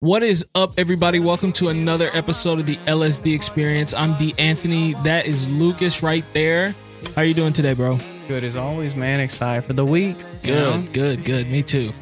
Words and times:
What 0.00 0.22
is 0.22 0.46
up, 0.54 0.74
everybody? 0.78 1.18
Welcome 1.18 1.52
to 1.54 1.70
another 1.70 2.08
episode 2.14 2.60
of 2.60 2.66
the 2.66 2.76
LSD 2.86 3.34
Experience. 3.34 3.92
I'm 3.92 4.16
D. 4.16 4.32
Anthony. 4.38 4.94
That 5.02 5.26
is 5.26 5.48
Lucas 5.48 6.04
right 6.04 6.24
there. 6.32 6.72
How 7.16 7.22
are 7.22 7.24
you 7.24 7.34
doing 7.34 7.52
today, 7.52 7.74
bro? 7.74 7.98
Good 8.28 8.44
as 8.44 8.54
always, 8.54 8.94
man. 8.94 9.18
Excited 9.18 9.64
for 9.64 9.72
the 9.72 9.84
week. 9.84 10.16
Good, 10.44 10.84
know? 10.84 10.92
good, 10.92 11.24
good. 11.24 11.50
Me 11.50 11.64
too. 11.64 11.92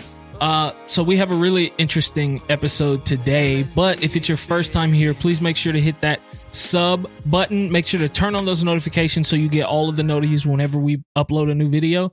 Uh, 0.43 0.73
so 0.85 1.03
we 1.03 1.17
have 1.17 1.31
a 1.31 1.35
really 1.35 1.73
interesting 1.79 2.43
episode 2.51 3.07
today. 3.07 3.63
But 3.75 4.03
if 4.03 4.15
it's 4.15 4.29
your 4.29 4.37
first 4.37 4.75
time 4.75 4.93
here, 4.93 5.15
please 5.15 5.41
make 5.41 5.57
sure 5.57 5.73
to 5.73 5.81
hit 5.81 5.99
that 6.03 6.21
sub 6.51 7.11
button. 7.25 7.73
Make 7.73 7.87
sure 7.87 8.01
to 8.01 8.11
turn 8.11 8.35
on 8.35 8.45
those 8.45 8.63
notifications 8.63 9.27
so 9.27 9.37
you 9.37 9.49
get 9.49 9.65
all 9.65 9.89
of 9.89 9.97
the 9.97 10.03
notices 10.03 10.47
whenever 10.47 10.79
we 10.79 11.03
upload 11.17 11.51
a 11.51 11.55
new 11.55 11.71
video. 11.71 12.13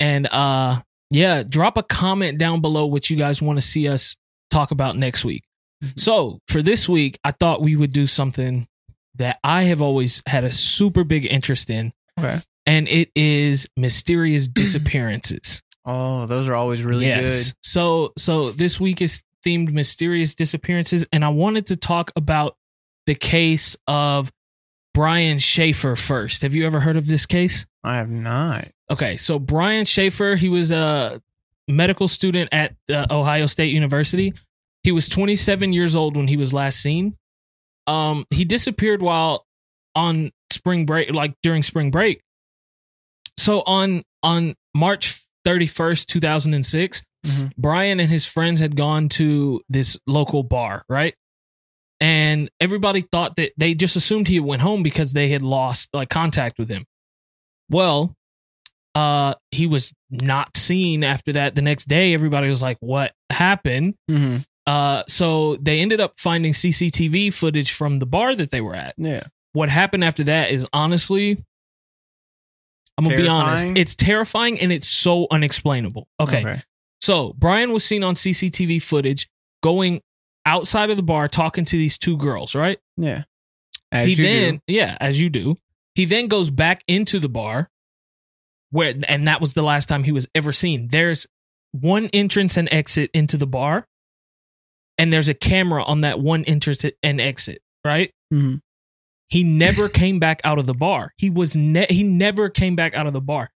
And 0.00 0.26
uh, 0.32 0.80
yeah, 1.10 1.44
drop 1.44 1.76
a 1.76 1.84
comment 1.84 2.38
down 2.38 2.60
below 2.60 2.86
what 2.86 3.08
you 3.08 3.16
guys 3.16 3.40
want 3.40 3.56
to 3.56 3.64
see 3.64 3.86
us 3.86 4.16
talk 4.52 4.70
about 4.70 4.96
next 4.96 5.24
week. 5.24 5.44
So 5.96 6.38
for 6.48 6.62
this 6.62 6.88
week, 6.88 7.18
I 7.24 7.32
thought 7.32 7.60
we 7.62 7.74
would 7.74 7.92
do 7.92 8.06
something 8.06 8.68
that 9.16 9.38
I 9.42 9.64
have 9.64 9.82
always 9.82 10.22
had 10.26 10.44
a 10.44 10.50
super 10.50 11.02
big 11.04 11.26
interest 11.26 11.70
in, 11.70 11.92
Okay. 12.18 12.40
and 12.66 12.86
it 12.88 13.10
is 13.16 13.68
mysterious 13.76 14.46
disappearances. 14.62 15.62
Oh, 15.84 16.26
those 16.26 16.46
are 16.48 16.54
always 16.54 16.84
really 16.84 17.06
good. 17.06 17.52
So 17.62 18.12
so 18.16 18.52
this 18.52 18.78
week 18.78 19.02
is 19.02 19.22
themed 19.44 19.72
mysterious 19.72 20.34
disappearances, 20.34 21.04
and 21.12 21.24
I 21.24 21.30
wanted 21.30 21.66
to 21.68 21.76
talk 21.76 22.12
about 22.14 22.56
the 23.06 23.16
case 23.16 23.76
of 23.88 24.30
Brian 24.94 25.38
Shaffer 25.40 25.96
first. 25.96 26.42
Have 26.42 26.54
you 26.54 26.64
ever 26.66 26.78
heard 26.78 26.96
of 26.96 27.08
this 27.08 27.26
case? 27.26 27.66
I 27.82 27.96
have 27.96 28.10
not. 28.10 28.68
Okay, 28.90 29.16
so 29.16 29.40
Brian 29.40 29.84
Shaffer, 29.84 30.36
he 30.36 30.48
was 30.48 30.70
a 30.70 31.20
medical 31.66 32.06
student 32.06 32.50
at 32.52 32.76
uh, 32.88 33.06
Ohio 33.10 33.46
State 33.46 33.72
University. 33.72 34.32
He 34.84 34.92
was 34.92 35.08
27 35.08 35.72
years 35.72 35.94
old 35.94 36.16
when 36.16 36.28
he 36.28 36.36
was 36.36 36.52
last 36.52 36.80
seen. 36.80 37.16
Um, 37.86 38.24
he 38.30 38.44
disappeared 38.44 39.00
while 39.02 39.44
on 39.94 40.30
spring 40.50 40.86
break, 40.86 41.12
like 41.12 41.34
during 41.42 41.62
spring 41.62 41.90
break. 41.90 42.20
So 43.36 43.62
on 43.66 44.02
on 44.22 44.54
March 44.74 45.20
31st, 45.44 46.06
2006, 46.06 47.02
Mhm. 47.26 47.52
Brian 47.56 48.00
and 48.00 48.10
his 48.10 48.26
friends 48.26 48.60
had 48.60 48.76
gone 48.76 49.08
to 49.10 49.60
this 49.68 49.96
local 50.06 50.42
bar, 50.42 50.84
right? 50.88 51.14
And 52.00 52.50
everybody 52.60 53.00
thought 53.00 53.36
that 53.36 53.52
they 53.56 53.74
just 53.74 53.94
assumed 53.96 54.26
he 54.28 54.40
went 54.40 54.62
home 54.62 54.82
because 54.82 55.12
they 55.12 55.28
had 55.28 55.42
lost 55.42 55.88
like 55.92 56.08
contact 56.08 56.58
with 56.58 56.68
him. 56.68 56.84
Well, 57.70 58.16
uh 58.94 59.34
he 59.52 59.66
was 59.66 59.92
not 60.10 60.54
seen 60.56 61.02
after 61.02 61.32
that 61.32 61.54
the 61.54 61.62
next 61.62 61.86
day 61.88 62.12
everybody 62.12 62.48
was 62.48 62.60
like 62.60 62.76
what 62.80 63.12
happened 63.30 63.94
hmm 64.06 64.36
uh 64.66 65.02
so 65.08 65.56
they 65.56 65.80
ended 65.80 66.00
up 66.00 66.18
finding 66.18 66.52
cctv 66.52 67.32
footage 67.32 67.72
from 67.72 67.98
the 67.98 68.06
bar 68.06 68.34
that 68.34 68.50
they 68.50 68.60
were 68.60 68.74
at. 68.74 68.94
Yeah. 68.96 69.24
what 69.52 69.68
happened 69.68 70.04
after 70.04 70.24
that 70.24 70.50
is 70.50 70.66
honestly 70.72 71.36
i'm 72.98 73.04
gonna 73.04 73.16
be 73.16 73.26
honest 73.28 73.66
it's 73.76 73.94
terrifying 73.96 74.60
and 74.60 74.70
it's 74.72 74.88
so 74.88 75.26
unexplainable. 75.30 76.06
Okay, 76.20 76.60
so 77.00 77.32
brian 77.38 77.72
was 77.72 77.84
seen 77.84 78.04
on 78.04 78.14
cctv 78.14 78.80
footage 78.82 79.28
going 79.62 80.00
outside 80.46 80.90
of 80.90 80.96
the 80.96 81.02
bar 81.02 81.28
talking 81.28 81.64
to 81.64 81.76
these 81.76 81.98
two 81.98 82.16
girls 82.16 82.54
right? 82.54 82.78
Yeah. 82.96 83.24
As 83.90 84.06
he 84.06 84.14
you 84.14 84.22
then 84.24 84.54
do. 84.66 84.74
yeah 84.74 84.96
as 85.00 85.20
you 85.20 85.28
do. 85.30 85.56
He 85.94 86.04
then 86.06 86.26
goes 86.28 86.50
back 86.50 86.82
into 86.88 87.18
the 87.18 87.28
bar 87.28 87.68
where 88.70 88.94
and 89.08 89.28
that 89.28 89.40
was 89.40 89.54
the 89.54 89.62
last 89.62 89.88
time 89.88 90.04
he 90.04 90.12
was 90.12 90.26
ever 90.34 90.52
seen. 90.52 90.88
There's 90.88 91.26
one 91.72 92.06
entrance 92.12 92.56
and 92.56 92.68
exit 92.72 93.10
into 93.12 93.36
the 93.36 93.46
bar 93.46 93.86
and 94.98 95.12
there's 95.12 95.28
a 95.28 95.34
camera 95.34 95.82
on 95.84 96.02
that 96.02 96.20
one 96.20 96.44
entrance 96.44 96.84
and 97.02 97.20
exit 97.20 97.60
right? 97.84 98.10
Mhm. 98.32 98.60
he 99.28 99.42
never 99.44 99.88
came 99.88 100.18
back 100.18 100.40
out 100.44 100.58
of 100.58 100.66
the 100.66 100.74
bar. 100.74 101.12
He 101.16 101.30
was 101.30 101.56
ne- 101.56 101.86
he 101.90 102.02
never 102.02 102.48
came 102.50 102.76
back 102.76 102.94
out 102.94 103.06
of 103.06 103.12
the 103.12 103.20
bar. 103.20 103.50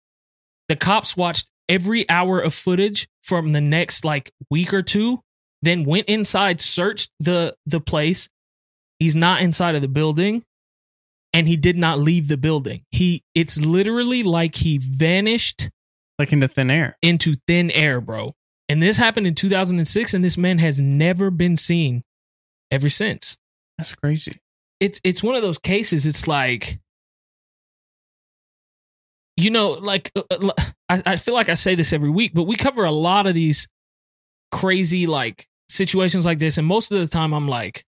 The 0.68 0.76
cops 0.76 1.16
watched 1.16 1.50
every 1.68 2.08
hour 2.08 2.40
of 2.40 2.54
footage 2.54 3.06
from 3.22 3.52
the 3.52 3.60
next 3.60 4.04
like 4.04 4.30
week 4.50 4.72
or 4.72 4.82
two 4.82 5.20
then 5.62 5.84
went 5.84 6.08
inside 6.08 6.60
searched 6.60 7.10
the 7.20 7.54
the 7.66 7.80
place. 7.80 8.28
He's 8.98 9.14
not 9.16 9.42
inside 9.42 9.74
of 9.74 9.82
the 9.82 9.88
building 9.88 10.44
and 11.32 11.48
he 11.48 11.56
did 11.56 11.76
not 11.76 11.98
leave 11.98 12.28
the 12.28 12.36
building. 12.36 12.84
He 12.92 13.22
it's 13.34 13.60
literally 13.60 14.22
like 14.22 14.54
he 14.56 14.78
vanished 14.78 15.68
Like 16.18 16.32
into 16.32 16.46
thin 16.48 16.70
air. 16.70 16.96
into 17.02 17.34
thin 17.46 17.70
air 17.72 18.00
bro 18.00 18.34
and 18.68 18.82
this 18.82 18.96
happened 18.96 19.26
in 19.26 19.34
2006 19.34 20.14
and 20.14 20.24
this 20.24 20.36
man 20.38 20.58
has 20.58 20.80
never 20.80 21.30
been 21.30 21.56
seen 21.56 22.02
ever 22.70 22.88
since 22.88 23.36
That's 23.78 23.94
crazy. 23.94 24.40
it's 24.80 25.00
it's 25.04 25.22
one 25.22 25.34
of 25.34 25.42
those 25.42 25.58
cases 25.58 26.06
it's 26.06 26.26
like 26.26 26.78
you 29.36 29.50
know 29.50 29.70
like 29.72 30.10
uh, 30.16 30.22
uh, 30.30 30.50
I, 30.88 31.02
I 31.06 31.16
feel 31.16 31.34
like 31.34 31.48
i 31.48 31.54
say 31.54 31.74
this 31.74 31.92
every 31.92 32.10
week 32.10 32.32
but 32.34 32.44
we 32.44 32.56
cover 32.56 32.84
a 32.84 32.92
lot 32.92 33.26
of 33.26 33.34
these 33.34 33.68
crazy 34.52 35.06
like 35.06 35.46
situations 35.68 36.24
like 36.24 36.38
this 36.38 36.58
and 36.58 36.66
most 36.66 36.92
of 36.92 36.98
the 37.00 37.06
time 37.08 37.32
i'm 37.32 37.48
like 37.48 37.84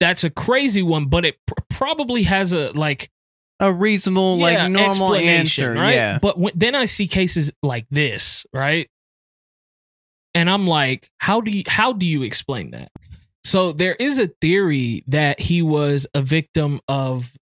that's 0.00 0.24
a 0.24 0.30
crazy 0.30 0.82
one 0.82 1.06
but 1.06 1.24
it 1.24 1.36
pr- 1.46 1.54
probably 1.68 2.22
has 2.22 2.52
a 2.52 2.70
like 2.72 3.10
A 3.60 3.72
reasonable, 3.72 4.38
yeah, 4.38 4.44
like 4.44 4.70
normal 4.70 5.14
explanation, 5.14 5.64
answer. 5.66 5.72
right 5.74 5.94
Yeah. 5.94 6.18
but 6.22 6.38
when, 6.38 6.52
then 6.56 6.74
i 6.74 6.84
see 6.86 7.06
cases 7.06 7.52
like 7.62 7.86
this 7.90 8.46
right 8.54 8.88
and 10.38 10.48
i'm 10.48 10.66
like 10.66 11.10
how 11.28 11.42
do 11.42 11.50
you 11.50 11.62
how 11.66 11.92
do 11.92 12.06
you 12.06 12.22
explain 12.22 12.70
that? 12.70 12.90
So 13.44 13.72
there 13.72 13.94
is 13.94 14.18
a 14.18 14.28
theory 14.40 15.04
that 15.06 15.40
he 15.40 15.62
was 15.62 16.06
a 16.14 16.22
victim 16.22 16.80
of 16.88 17.34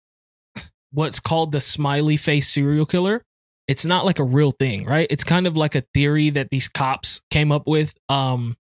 what's 0.91 1.19
called 1.19 1.51
the 1.51 1.61
smiley 1.61 2.17
face 2.17 2.47
serial 2.47 2.85
killer. 2.85 3.23
It's 3.67 3.85
not 3.85 4.05
like 4.05 4.19
a 4.19 4.23
real 4.23 4.51
thing 4.51 4.85
right? 4.85 5.07
It's 5.09 5.23
kind 5.23 5.45
of 5.45 5.55
like 5.55 5.75
a 5.75 5.83
theory 5.93 6.31
that 6.31 6.49
these 6.49 6.67
cops 6.67 7.21
came 7.29 7.51
up 7.51 7.67
with 7.67 7.93
um 8.09 8.55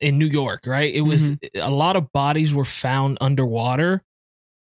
in 0.00 0.18
new 0.18 0.26
york 0.26 0.60
right? 0.66 0.92
It 0.94 1.02
was 1.02 1.32
a 1.54 1.70
lot 1.70 1.96
of 1.96 2.12
bodies 2.12 2.54
were 2.54 2.64
found 2.64 3.18
underwater 3.20 4.02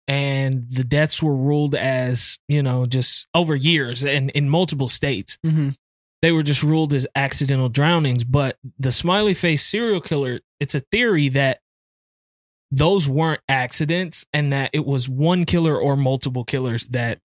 and 0.07 0.69
the 0.69 0.83
deaths 0.83 1.23
were 1.23 1.35
ruled 1.35 1.73
as 1.73 2.37
you 2.47 2.61
know 2.61 2.85
just 2.85 3.27
over 3.33 3.55
years 3.55 4.03
and 4.03 4.29
in 4.31 4.49
multiple 4.49 4.87
states. 4.87 5.37
Hmm 5.43 5.69
they 6.21 6.31
were 6.31 6.43
just 6.43 6.63
ruled 6.63 6.93
as 6.93 7.07
accidental 7.15 7.69
drownings. 7.69 8.23
But 8.23 8.57
the 8.79 8.91
smiley 8.91 9.33
face 9.33 9.65
serial 9.65 10.01
killer, 10.01 10.39
it's 10.59 10.75
a 10.75 10.79
theory 10.91 11.29
that 11.29 11.59
those 12.71 13.09
weren't 13.09 13.41
accidents 13.49 14.25
and 14.33 14.53
that 14.53 14.69
it 14.73 14.85
was 14.85 15.09
one 15.09 15.45
killer 15.45 15.77
or 15.77 15.97
multiple 15.97 16.43
killers 16.45 16.85
that 16.87 17.19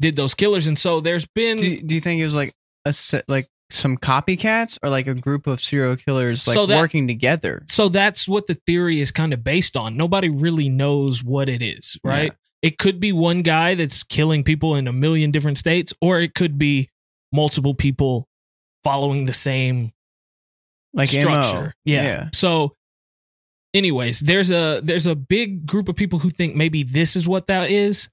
did 0.00 0.16
those 0.16 0.34
killers. 0.34 0.66
And 0.66 0.76
so 0.78 1.00
there's 1.00 1.26
been 1.34 1.58
Do, 1.58 1.80
do 1.82 1.94
you 1.94 2.00
think 2.00 2.20
it 2.20 2.24
was 2.24 2.34
like 2.34 2.52
a 2.84 2.92
set, 2.92 3.28
like 3.28 3.48
some 3.70 3.96
copycats 3.96 4.76
or 4.82 4.88
like 4.90 5.06
a 5.06 5.14
group 5.14 5.46
of 5.46 5.60
serial 5.60 5.94
killers 5.94 6.48
like 6.48 6.54
So 6.54 6.66
that- 6.66 6.78
working 6.78 7.06
together? 7.06 7.62
so 7.68 7.88
that's 7.88 8.26
what 8.26 8.48
the 8.48 8.54
theory 8.66 9.00
is 9.00 9.12
kind 9.12 9.32
of 9.32 9.44
based 9.44 9.76
on. 9.76 9.96
Nobody 9.96 10.28
really 10.28 10.68
knows 10.68 11.22
what 11.22 11.48
it 11.48 11.62
is, 11.62 11.96
right? 12.02 12.32
It 12.62 12.76
could 12.78 12.98
be 12.98 13.12
one 13.12 13.42
guy 13.42 13.74
that's 13.76 14.02
killing 14.02 14.42
people 14.42 14.74
in 14.74 14.88
a 14.88 14.92
million 14.92 15.30
different 15.30 15.58
states, 15.58 15.94
or 16.00 16.20
it 16.20 16.34
could 16.34 16.58
be 16.58 16.90
multiple 17.32 17.74
people 17.74 18.28
following 18.84 19.24
the 19.26 19.32
same 19.32 19.92
Like 20.92 21.08
structure. 21.08 21.74
Yeah. 21.84 22.02
Yeah. 22.02 22.28
So 22.32 22.74
anyways, 23.74 24.20
there's 24.20 24.50
a 24.50 24.80
there's 24.82 25.06
a 25.06 25.14
big 25.14 25.66
group 25.66 25.88
of 25.88 25.96
people 25.96 26.18
who 26.18 26.30
think 26.30 26.54
maybe 26.54 26.82
this 26.82 27.16
is 27.16 27.28
what 27.28 27.46
that 27.48 27.70
is. 27.70 28.08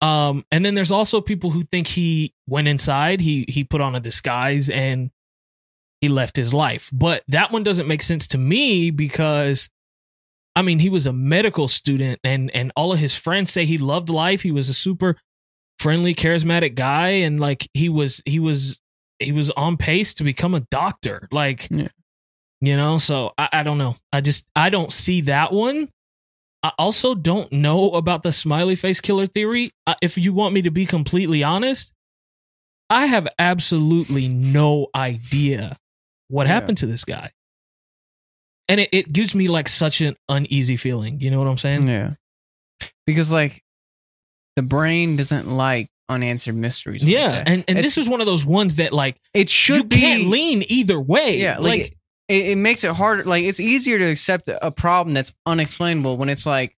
Um 0.00 0.44
and 0.50 0.64
then 0.64 0.74
there's 0.74 0.92
also 0.92 1.20
people 1.20 1.50
who 1.50 1.62
think 1.62 1.86
he 1.86 2.34
went 2.46 2.68
inside, 2.68 3.20
he 3.20 3.44
he 3.48 3.64
put 3.64 3.80
on 3.80 3.94
a 3.94 4.00
disguise 4.00 4.70
and 4.70 5.10
he 6.00 6.08
left 6.08 6.36
his 6.36 6.52
life. 6.52 6.90
But 6.92 7.22
that 7.28 7.52
one 7.52 7.62
doesn't 7.62 7.88
make 7.88 8.02
sense 8.02 8.26
to 8.28 8.38
me 8.38 8.90
because 8.90 9.68
I 10.54 10.62
mean, 10.62 10.78
he 10.78 10.88
was 10.88 11.06
a 11.06 11.12
medical 11.12 11.68
student 11.68 12.20
and 12.24 12.50
and 12.54 12.72
all 12.76 12.92
of 12.92 12.98
his 12.98 13.14
friends 13.14 13.50
say 13.50 13.66
he 13.66 13.78
loved 13.78 14.08
life. 14.08 14.42
He 14.42 14.52
was 14.52 14.68
a 14.68 14.74
super 14.74 15.16
friendly, 15.78 16.14
charismatic 16.14 16.74
guy 16.74 17.08
and 17.08 17.38
like 17.40 17.68
he 17.74 17.88
was 17.88 18.22
he 18.26 18.38
was 18.38 18.80
he 19.18 19.32
was 19.32 19.50
on 19.52 19.76
pace 19.76 20.14
to 20.14 20.24
become 20.24 20.54
a 20.54 20.60
doctor. 20.70 21.28
Like 21.30 21.68
Yeah. 21.70 21.88
you 22.60 22.76
know, 22.76 22.98
so 22.98 23.32
I, 23.38 23.48
I 23.52 23.62
don't 23.62 23.78
know. 23.78 23.96
I 24.12 24.20
just 24.20 24.46
I 24.56 24.70
don't 24.70 24.92
see 24.92 25.20
that 25.22 25.52
one. 25.52 25.88
I 26.62 26.72
also 26.78 27.14
don't 27.14 27.52
know 27.52 27.92
about 27.92 28.22
the 28.22 28.32
smiley 28.32 28.74
face 28.74 29.00
killer 29.00 29.26
theory. 29.26 29.70
Uh, 29.86 29.94
if 30.02 30.18
you 30.18 30.32
want 30.32 30.52
me 30.54 30.62
to 30.62 30.70
be 30.70 30.84
completely 30.86 31.44
honest, 31.44 31.92
I 32.90 33.06
have 33.06 33.28
absolutely 33.38 34.26
no 34.28 34.88
idea 34.94 35.76
what 36.28 36.46
Yeah. 36.46 36.54
happened 36.54 36.78
to 36.78 36.86
this 36.86 37.04
guy. 37.04 37.30
And 38.68 38.80
it, 38.80 38.88
it 38.92 39.12
gives 39.12 39.34
me 39.34 39.46
like 39.48 39.68
such 39.68 40.00
an 40.00 40.16
uneasy 40.28 40.76
feeling. 40.76 41.20
You 41.20 41.30
know 41.30 41.38
what 41.38 41.46
I'm 41.46 41.56
saying? 41.56 41.86
Yeah. 41.86 42.14
Because 43.06 43.30
like 43.30 43.62
the 44.56 44.62
brain 44.62 45.16
doesn't 45.16 45.48
like 45.48 45.88
unanswered 46.08 46.54
mysteries. 46.56 47.02
like 47.02 47.12
Yeah, 47.12 47.28
that. 47.30 47.48
and 47.48 47.64
and 47.68 47.78
It's- 47.78 47.84
this 47.84 47.98
is 47.98 48.08
one 48.08 48.20
of 48.20 48.26
those 48.26 48.44
ones 48.44 48.76
that 48.76 48.92
like 48.92 49.16
it 49.34 49.48
should 49.50 49.76
you 49.76 49.84
be 49.84 49.96
can't 50.00 50.26
lean 50.28 50.62
either 50.68 50.98
way. 51.00 51.38
Yeah, 51.38 51.58
like, 51.58 51.80
like, 51.80 51.96
it, 52.28 52.46
it 52.50 52.58
makes 52.58 52.84
it 52.84 52.92
harder. 52.92 53.24
Like 53.24 53.44
it's 53.44 53.60
easier 53.60 53.98
to 53.98 54.04
accept 54.04 54.48
a 54.48 54.70
problem 54.70 55.14
that's 55.14 55.32
unexplainable 55.46 56.16
when 56.16 56.28
it's 56.28 56.46
like 56.46 56.76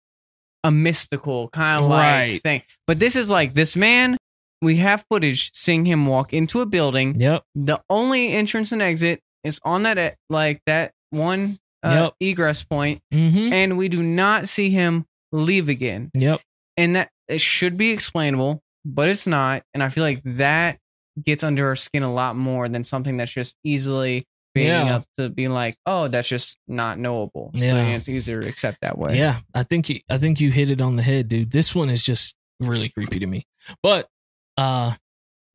a 0.65 0.71
mystical 0.71 1.49
kind 1.51 1.85
of 1.85 1.91
like 1.91 2.43
thing. 2.43 2.63
But 2.87 2.99
this 2.99 3.15
is 3.17 3.31
like 3.31 3.55
this 3.55 3.77
man. 3.77 4.17
We 4.63 4.77
have 4.77 5.05
footage 5.11 5.51
seeing 5.55 5.85
him 5.85 6.07
walk 6.07 6.33
into 6.33 6.61
a 6.63 6.67
building. 6.67 7.21
Yep. 7.21 7.43
The 7.55 7.83
only 7.91 8.33
entrance 8.33 8.73
and 8.73 8.81
exit 8.81 9.21
is 9.45 9.61
on 9.65 9.83
that 9.83 10.17
like 10.31 10.61
that 10.67 10.93
one 11.11 11.59
uh, 11.83 12.11
egress 12.21 12.63
point, 12.65 13.01
Mm-hmm. 13.15 13.53
and 13.53 13.77
we 13.79 13.89
do 13.89 14.03
not 14.03 14.49
see 14.49 14.71
him 14.71 15.05
leave 15.31 15.69
again. 15.69 16.11
Yep. 16.15 16.41
And 16.79 16.97
that 16.97 17.11
it 17.29 17.41
should 17.41 17.77
be 17.77 17.91
explainable, 17.93 18.63
but 18.85 19.09
it's 19.09 19.27
not. 19.27 19.63
And 19.75 19.83
I 19.83 19.89
feel 19.89 20.05
like 20.05 20.23
that 20.25 20.79
gets 21.25 21.43
under 21.43 21.69
our 21.69 21.77
skin 21.77 22.03
a 22.03 22.13
lot 22.13 22.37
more 22.37 22.69
than 22.69 22.85
something 22.85 23.17
that's 23.17 23.33
just 23.33 23.57
easily 23.65 24.25
being 24.55 24.69
Yeah. 24.69 24.97
up 24.97 25.05
to 25.17 25.29
being 25.29 25.51
like, 25.51 25.77
oh, 25.87 26.09
that's 26.09 26.29
just 26.29 26.57
not 26.67 26.99
knowable. 26.99 27.51
So 27.57 27.65
Yeah. 27.65 27.89
it's 27.97 28.09
easier 28.09 28.41
to 28.41 28.49
accept 28.49 28.79
that 28.83 28.97
way. 28.99 29.19
Yeah, 29.19 29.41
I 29.55 29.63
think 29.65 29.89
you, 29.89 30.01
I 30.09 30.19
think 30.19 30.41
you 30.41 30.51
hit 30.51 30.71
it 30.71 30.81
on 30.81 30.97
the 30.97 31.03
head, 31.03 31.29
dude. 31.29 31.51
This 31.51 31.75
one 31.75 31.91
is 31.91 32.03
just 32.03 32.35
really 32.61 32.89
creepy 32.89 33.19
to 33.19 33.27
me. 33.27 33.45
But 33.83 34.09
uh 34.57 34.95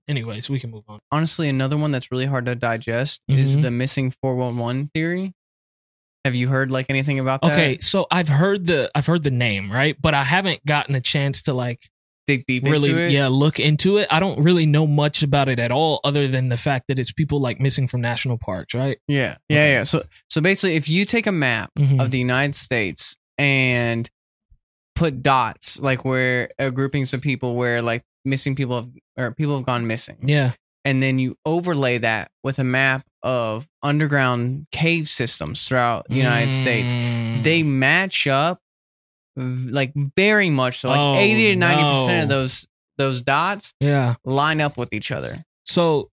anyways, 0.08 0.50
we 0.50 0.60
can 0.60 0.70
move 0.72 0.84
on. 0.88 1.00
Honestly, 1.12 1.48
another 1.50 1.78
one 1.78 1.92
that's 1.92 2.12
really 2.12 2.26
hard 2.26 2.46
to 2.46 2.56
digest 2.56 3.22
is 3.28 3.56
Mhm. 3.58 3.62
the 3.64 3.72
missing 3.72 4.12
411 4.22 4.90
theory. 4.94 5.34
Have 6.26 6.36
you 6.36 6.48
heard 6.48 6.70
like 6.72 6.86
anything 6.90 7.20
about 7.20 7.42
that? 7.42 7.54
Okay, 7.54 7.78
so 7.80 8.06
I've 8.12 8.28
heard 8.28 8.68
the 8.68 8.92
I've 8.94 9.06
heard 9.08 9.24
the 9.24 9.32
name, 9.32 9.72
right? 9.72 9.96
But 10.00 10.14
I 10.14 10.24
haven't 10.24 10.64
gotten 10.66 10.94
a 10.96 11.02
chance 11.02 11.42
to 11.44 11.54
like 11.54 11.90
Dig 12.28 12.46
deep 12.46 12.64
really 12.66 12.92
into 12.92 13.02
it. 13.02 13.12
yeah, 13.12 13.28
look 13.28 13.60
into 13.60 13.98
it. 13.98 14.08
I 14.12 14.20
don't 14.20 14.40
really 14.44 14.68
know 14.68 14.86
much 14.86 15.24
about 15.24 15.50
it 15.50 15.58
at 15.60 15.72
all 15.72 16.00
other 16.04 16.28
than 16.28 16.50
the 16.50 16.58
fact 16.58 16.86
that 16.88 17.00
it's 17.00 17.12
people 17.12 17.40
like 17.42 17.60
missing 17.60 17.88
from 17.88 18.02
national 18.02 18.38
parks, 18.38 18.76
right? 18.76 19.00
Yeah. 19.08 19.38
Yeah. 19.50 19.68
Yeah. 19.74 19.84
So, 19.84 20.04
so 20.30 20.40
basically, 20.40 20.76
if 20.76 20.88
you 20.88 21.06
take 21.06 21.26
a 21.26 21.32
map 21.32 21.72
Mhm. 21.80 22.00
of 22.00 22.12
the 22.12 22.20
United 22.20 22.56
States 22.56 23.18
and 23.40 24.08
put 24.96 25.24
dots 25.24 25.80
like 25.80 26.06
where 26.06 26.50
uh, 26.60 26.70
groupings 26.70 27.14
of 27.16 27.22
people 27.22 27.56
where 27.56 27.82
like 27.82 28.04
missing 28.24 28.56
people 28.56 28.76
have, 28.76 28.90
or 29.18 29.32
people 29.34 29.56
have 29.58 29.66
gone 29.66 29.88
missing, 29.88 30.18
Yeah. 30.22 30.52
and 30.86 31.02
then 31.02 31.18
you 31.18 31.36
overlay 31.46 31.98
that 31.98 32.30
with 32.44 32.60
a 32.60 32.64
map 32.64 33.04
of 33.24 33.68
underground 33.84 34.68
cave 34.72 35.08
systems 35.10 35.68
throughout 35.68 36.08
the 36.10 36.16
United 36.16 36.52
States, 36.52 36.92
Mm. 36.94 37.44
they 37.44 37.64
match 37.64 38.28
up 38.28 38.60
like 39.36 39.94
very 40.18 40.50
much 40.50 40.80
so 40.80 40.90
like 40.90 41.00
Oh, 41.00 41.16
80 41.16 41.52
to 41.52 41.56
90 41.56 41.84
percent 41.84 42.18
no. 42.18 42.24
of 42.24 42.30
those 42.30 42.68
those 42.98 43.22
dots 43.22 43.74
Yeah. 43.80 44.16
line 44.26 44.60
up 44.62 44.78
with 44.78 44.94
each 44.94 45.12
other 45.12 45.46
So 45.66 46.10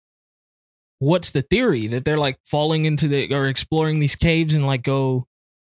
what's 0.99 1.31
the 1.31 1.41
theory 1.41 1.87
that 1.87 2.05
they're 2.05 2.17
like 2.17 2.37
falling 2.45 2.85
into 2.85 3.07
the 3.07 3.33
or 3.33 3.47
exploring 3.47 3.99
these 3.99 4.15
caves 4.15 4.55
and 4.55 4.65
like 4.65 4.83
go 4.83 5.27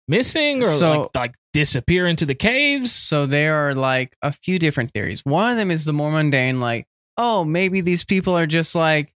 missing 0.07 0.63
or 0.63 0.71
So- 0.77 1.01
like 1.01 1.15
like 1.15 1.35
disappear 1.53 2.05
into 2.07 2.25
the 2.25 2.35
caves? 2.35 2.91
so 2.91 3.25
there 3.25 3.55
are 3.67 3.75
like 3.75 4.15
a 4.21 4.31
few 4.31 4.59
different 4.59 4.91
theories 4.91 5.21
one 5.23 5.51
of 5.51 5.57
them 5.57 5.71
is 5.71 5.85
the 5.85 5.93
more 5.93 6.11
mundane 6.11 6.59
like 6.59 6.85
oh 7.17 7.43
maybe 7.45 7.81
these 7.81 8.03
people 8.03 8.35
are 8.37 8.47
just 8.47 8.75
like 8.75 9.13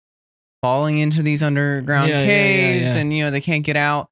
falling 0.61 0.97
into 0.97 1.21
these 1.21 1.43
underground 1.43 2.09
Yeah, 2.09 2.15
yeah, 2.17 2.21
yeah, 2.21 2.25
caves 2.27 2.95
yeah. 2.95 3.01
and 3.01 3.13
you 3.13 3.23
know 3.23 3.31
they 3.31 3.41
can't 3.41 3.63
get 3.63 3.75
out 3.75 4.09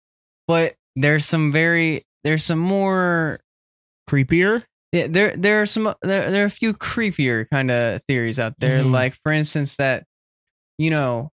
but 0.47 0.75
there's 0.95 1.25
some 1.25 1.51
very 1.51 2.05
there's 2.23 2.43
some 2.43 2.59
more 2.59 3.39
Creepier? 4.09 4.63
Yeah, 4.91 5.07
there 5.07 5.35
there 5.35 5.61
are 5.61 5.65
some 5.65 5.93
there, 6.01 6.31
there 6.31 6.43
are 6.43 6.47
a 6.47 6.49
few 6.49 6.73
creepier 6.73 7.49
kind 7.49 7.69
of 7.71 8.01
theories 8.07 8.39
out 8.39 8.53
there. 8.59 8.81
Mhm. 8.81 8.91
Like 8.91 9.15
for 9.23 9.31
instance, 9.31 9.75
that 9.77 10.05
you 10.77 10.89
know, 10.89 11.31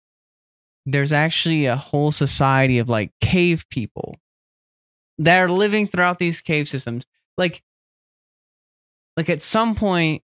there's 0.85 1.11
actually 1.11 1.65
a 1.65 1.75
whole 1.75 2.11
society 2.11 2.77
of 2.79 2.87
like 2.89 3.11
cave 3.21 3.65
people 3.69 4.15
that 5.17 5.39
are 5.39 5.49
living 5.49 5.87
throughout 5.87 6.19
these 6.19 6.41
cave 6.41 6.67
systems. 6.67 7.05
Like, 7.37 7.61
like 9.17 9.29
at 9.29 9.41
some 9.41 9.75
point, 9.75 10.23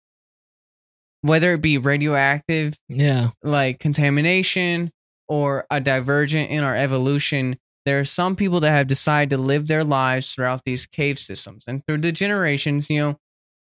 whether 1.24 1.54
it 1.54 1.62
be 1.62 1.78
radioactive, 1.78 2.74
Yeah. 2.90 3.28
like 3.42 3.78
contamination, 3.80 4.90
or 5.26 5.66
a 5.70 5.80
divergent 5.80 6.50
in 6.50 6.62
our 6.62 6.76
evolution, 6.76 7.56
there 7.86 7.98
are 7.98 8.04
some 8.04 8.36
people 8.36 8.60
that 8.60 8.70
have 8.72 8.86
decided 8.86 9.30
to 9.30 9.38
live 9.38 9.66
their 9.66 9.84
lives 9.84 10.34
throughout 10.34 10.60
these 10.66 10.86
cave 10.86 11.18
systems. 11.18 11.64
And 11.66 11.82
through 11.86 11.98
the 11.98 12.12
generations, 12.12 12.90
you 12.90 13.00
know, 13.00 13.16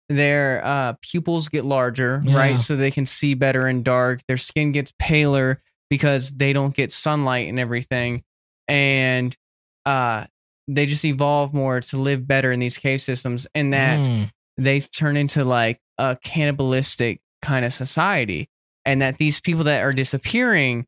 their 0.08 0.62
uh, 0.64 0.94
pupils 1.02 1.48
get 1.50 1.66
larger, 1.66 2.22
Yeah. 2.24 2.34
right? 2.34 2.58
So 2.58 2.76
they 2.76 2.90
can 2.90 3.04
see 3.04 3.34
better 3.34 3.68
in 3.68 3.82
dark. 3.82 4.20
Their 4.26 4.38
skin 4.38 4.72
gets 4.72 4.92
paler 4.98 5.60
because 5.90 6.30
they 6.30 6.54
don't 6.54 6.74
get 6.74 6.92
sunlight 6.92 7.48
and 7.48 7.60
everything. 7.60 8.22
And 8.68 9.36
uh, 9.84 10.26
they 10.66 10.86
just 10.86 11.04
evolve 11.04 11.52
more 11.52 11.80
to 11.80 11.96
live 11.98 12.26
better 12.26 12.52
in 12.52 12.58
these 12.60 12.78
cave 12.78 13.02
systems. 13.02 13.46
And 13.54 13.74
that 13.74 14.00
Mm. 14.00 14.30
they 14.56 14.80
turn 14.80 15.16
into 15.18 15.44
like 15.44 15.78
a 15.98 16.16
cannibalistic 16.22 17.20
kind 17.42 17.64
of 17.64 17.72
society 17.72 18.48
and 18.84 19.02
that 19.02 19.18
these 19.18 19.40
people 19.40 19.64
that 19.64 19.82
are 19.82 19.92
disappearing 19.92 20.86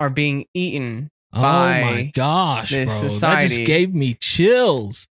are 0.00 0.10
being 0.10 0.46
eaten 0.54 1.10
Oh 1.32 1.42
by 1.42 1.80
my 1.82 2.02
gosh, 2.14 2.70
this 2.70 2.92
bro. 2.92 3.02
this 3.02 3.02
That 3.02 3.10
society. 3.10 3.48
just 3.48 3.66
gave 3.66 3.94
me 3.94 4.14
chills. 4.14 5.06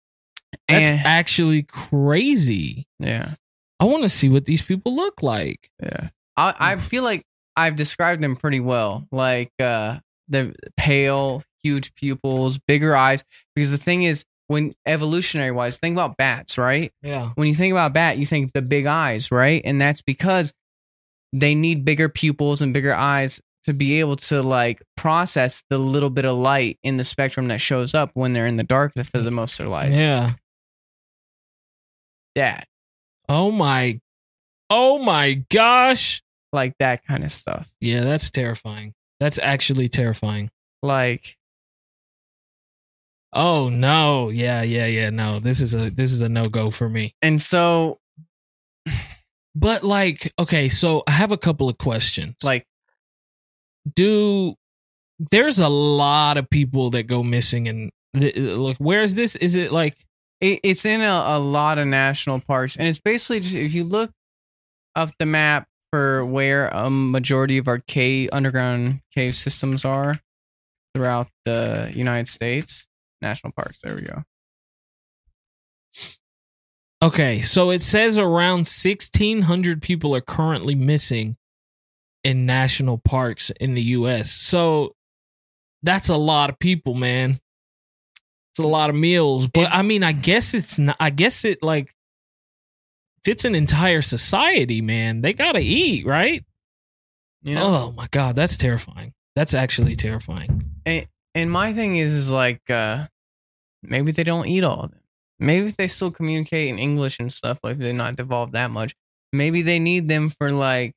That's 0.68 0.86
And- 0.90 1.00
actually 1.06 1.62
crazy. 1.64 2.84
yeah 2.98 3.34
I 3.80 3.84
want 3.86 4.02
to 4.04 4.08
see 4.08 4.28
what 4.28 4.44
these 4.46 4.62
people 4.62 4.94
look 4.94 5.22
like. 5.22 5.70
yeah 5.82 6.08
I, 6.36 6.54
I 6.58 6.76
feel 6.76 7.02
like 7.04 7.24
i've 7.56 7.76
described 7.76 8.20
them 8.22 8.34
pretty 8.34 8.58
well 8.60 9.06
like 9.12 9.52
uh 9.60 9.98
the 10.28 10.54
pale 10.76 11.44
huge 11.62 11.94
pupils 11.94 12.58
bigger 12.66 12.96
eyes 12.96 13.22
because 13.54 13.70
the 13.70 13.78
thing 13.78 14.02
is 14.02 14.24
when 14.48 14.72
evolutionary 14.86 15.50
wise 15.50 15.76
think 15.78 15.94
about 15.94 16.16
bats 16.16 16.58
right 16.58 16.92
Yeah. 17.02 17.30
when 17.34 17.48
you 17.48 17.54
think 17.54 17.72
about 17.72 17.92
bat, 17.94 18.18
you 18.18 18.26
think 18.26 18.52
the 18.52 18.62
big 18.62 18.86
eyes, 18.86 19.30
right? 19.32 19.62
And 19.64 19.80
that's 19.80 20.02
because 20.02 20.52
they 21.32 21.54
need 21.54 21.84
bigger 21.84 22.08
pupils 22.08 22.60
and 22.62 22.72
bigger 22.74 22.92
eyes 22.94 23.40
to 23.64 23.72
be 23.72 23.98
able 24.00 24.16
to 24.16 24.42
like 24.42 24.82
process 24.96 25.64
the 25.70 25.78
little 25.78 26.10
bit 26.10 26.24
of 26.26 26.36
light 26.36 26.78
in 26.82 26.96
the 26.98 27.04
spectrum 27.04 27.48
that 27.48 27.60
shows 27.60 27.94
up 27.94 28.10
when 28.14 28.34
they're 28.34 28.46
in 28.46 28.56
the 28.56 28.62
dark 28.62 28.92
for 29.10 29.18
the 29.18 29.30
most 29.30 29.58
of 29.58 29.64
their 29.64 29.70
life. 29.70 29.92
Yeah. 29.92 30.32
That, 32.34 32.66
Oh 33.28 33.50
my. 33.50 34.00
Oh 34.70 34.98
my 34.98 35.42
gosh. 35.50 36.22
like 36.52 36.74
that 36.78 37.04
kind 37.06 37.24
of 37.24 37.32
stuff. 37.32 37.72
Yeah, 37.80 38.02
that's 38.02 38.30
terrifying. 38.30 38.92
That's 39.18 39.38
actually 39.38 39.88
terrifying. 39.88 40.50
Like, 40.82 41.36
Oh 43.34 43.68
no. 43.68 44.28
Yeah, 44.30 44.62
yeah, 44.62 44.86
yeah. 44.86 45.10
No. 45.10 45.40
This 45.40 45.60
is 45.60 45.74
a 45.74 45.90
this 45.90 46.12
is 46.12 46.20
a 46.20 46.28
no-go 46.28 46.70
for 46.70 46.88
me. 46.88 47.12
and 47.20 47.40
so 47.40 47.98
But 49.54 49.84
like, 49.84 50.32
okay, 50.38 50.68
so 50.68 51.02
I 51.06 51.12
have 51.12 51.32
a 51.32 51.36
couple 51.38 51.68
of 51.68 51.78
questions. 51.78 52.36
like, 52.42 52.66
do 53.94 54.54
there's 55.30 55.58
a 55.60 55.68
lot 55.68 56.38
of 56.38 56.50
people 56.50 56.90
that 56.90 57.04
go 57.04 57.22
missing 57.22 57.68
and 57.68 57.92
look, 58.14 58.76
where 58.78 59.02
is 59.02 59.14
this? 59.14 59.36
Is 59.36 59.56
it 59.56 59.70
like 59.72 59.96
it, 60.40 60.60
it's 60.62 60.84
in 60.84 61.00
a, 61.02 61.24
a 61.26 61.38
lot 61.38 61.78
of 61.78 61.86
national 61.86 62.40
parks, 62.40 62.76
and 62.76 62.88
it's 62.88 62.98
basically 62.98 63.40
just, 63.40 63.54
if 63.54 63.74
you 63.74 63.84
look 63.84 64.10
up 64.96 65.10
the 65.18 65.26
map 65.26 65.68
for 65.92 66.24
where 66.24 66.68
a 66.68 66.90
majority 66.90 67.58
of 67.58 67.68
our 67.68 67.78
cave 67.78 68.28
underground 68.32 69.00
cave 69.14 69.34
systems 69.36 69.84
are 69.84 70.20
throughout 70.94 71.28
the 71.44 71.92
United 71.94 72.28
States, 72.28 72.86
national 73.24 73.52
parks. 73.52 73.80
There 73.82 73.94
we 73.94 74.02
go. 74.02 74.22
Okay, 77.02 77.40
so 77.40 77.70
it 77.70 77.82
says 77.82 78.16
around 78.16 78.66
1600 78.66 79.82
people 79.82 80.14
are 80.16 80.20
currently 80.22 80.74
missing 80.74 81.36
in 82.22 82.46
national 82.46 82.98
parks 82.98 83.50
in 83.60 83.74
the 83.74 83.82
US. 83.82 84.30
So 84.30 84.94
that's 85.82 86.08
a 86.08 86.16
lot 86.16 86.48
of 86.48 86.58
people, 86.58 86.94
man. 86.94 87.40
It's 88.52 88.60
a 88.60 88.66
lot 88.66 88.88
of 88.88 88.96
meals, 88.96 89.48
but 89.48 89.68
I 89.70 89.82
mean, 89.82 90.02
I 90.02 90.12
guess 90.12 90.54
it's 90.54 90.78
not 90.78 90.96
I 91.00 91.10
guess 91.10 91.44
it 91.44 91.62
like 91.62 91.92
it's 93.26 93.44
an 93.44 93.54
entire 93.54 94.00
society, 94.02 94.80
man, 94.80 95.20
they 95.22 95.32
got 95.32 95.52
to 95.52 95.60
eat, 95.60 96.06
right? 96.06 96.44
You 97.42 97.56
know, 97.56 97.64
Oh 97.66 97.92
my 97.92 98.06
god, 98.10 98.36
that's 98.36 98.56
terrifying. 98.56 99.12
That's 99.36 99.52
actually 99.54 99.96
terrifying. 99.96 100.62
and 100.86 101.50
my 101.50 101.72
thing 101.72 101.96
is, 101.96 102.14
is 102.14 102.32
like, 102.32 102.62
uh 102.70 103.06
maybe 103.88 104.12
they 104.12 104.24
don't 104.24 104.46
eat 104.46 104.64
all 104.64 104.80
of 104.84 104.90
them. 104.90 105.00
Maybe 105.38 105.66
if 105.66 105.76
they 105.76 105.88
still 105.88 106.10
communicate 106.10 106.68
in 106.68 106.78
English 106.78 107.18
and 107.18 107.32
stuff, 107.32 107.58
like 107.62 107.78
they're 107.78 107.92
not 107.92 108.16
devolved 108.16 108.52
that 108.52 108.70
much. 108.70 108.94
Maybe 109.32 109.62
they 109.62 109.78
need 109.78 110.08
them 110.08 110.28
for 110.28 110.50
like 110.52 110.94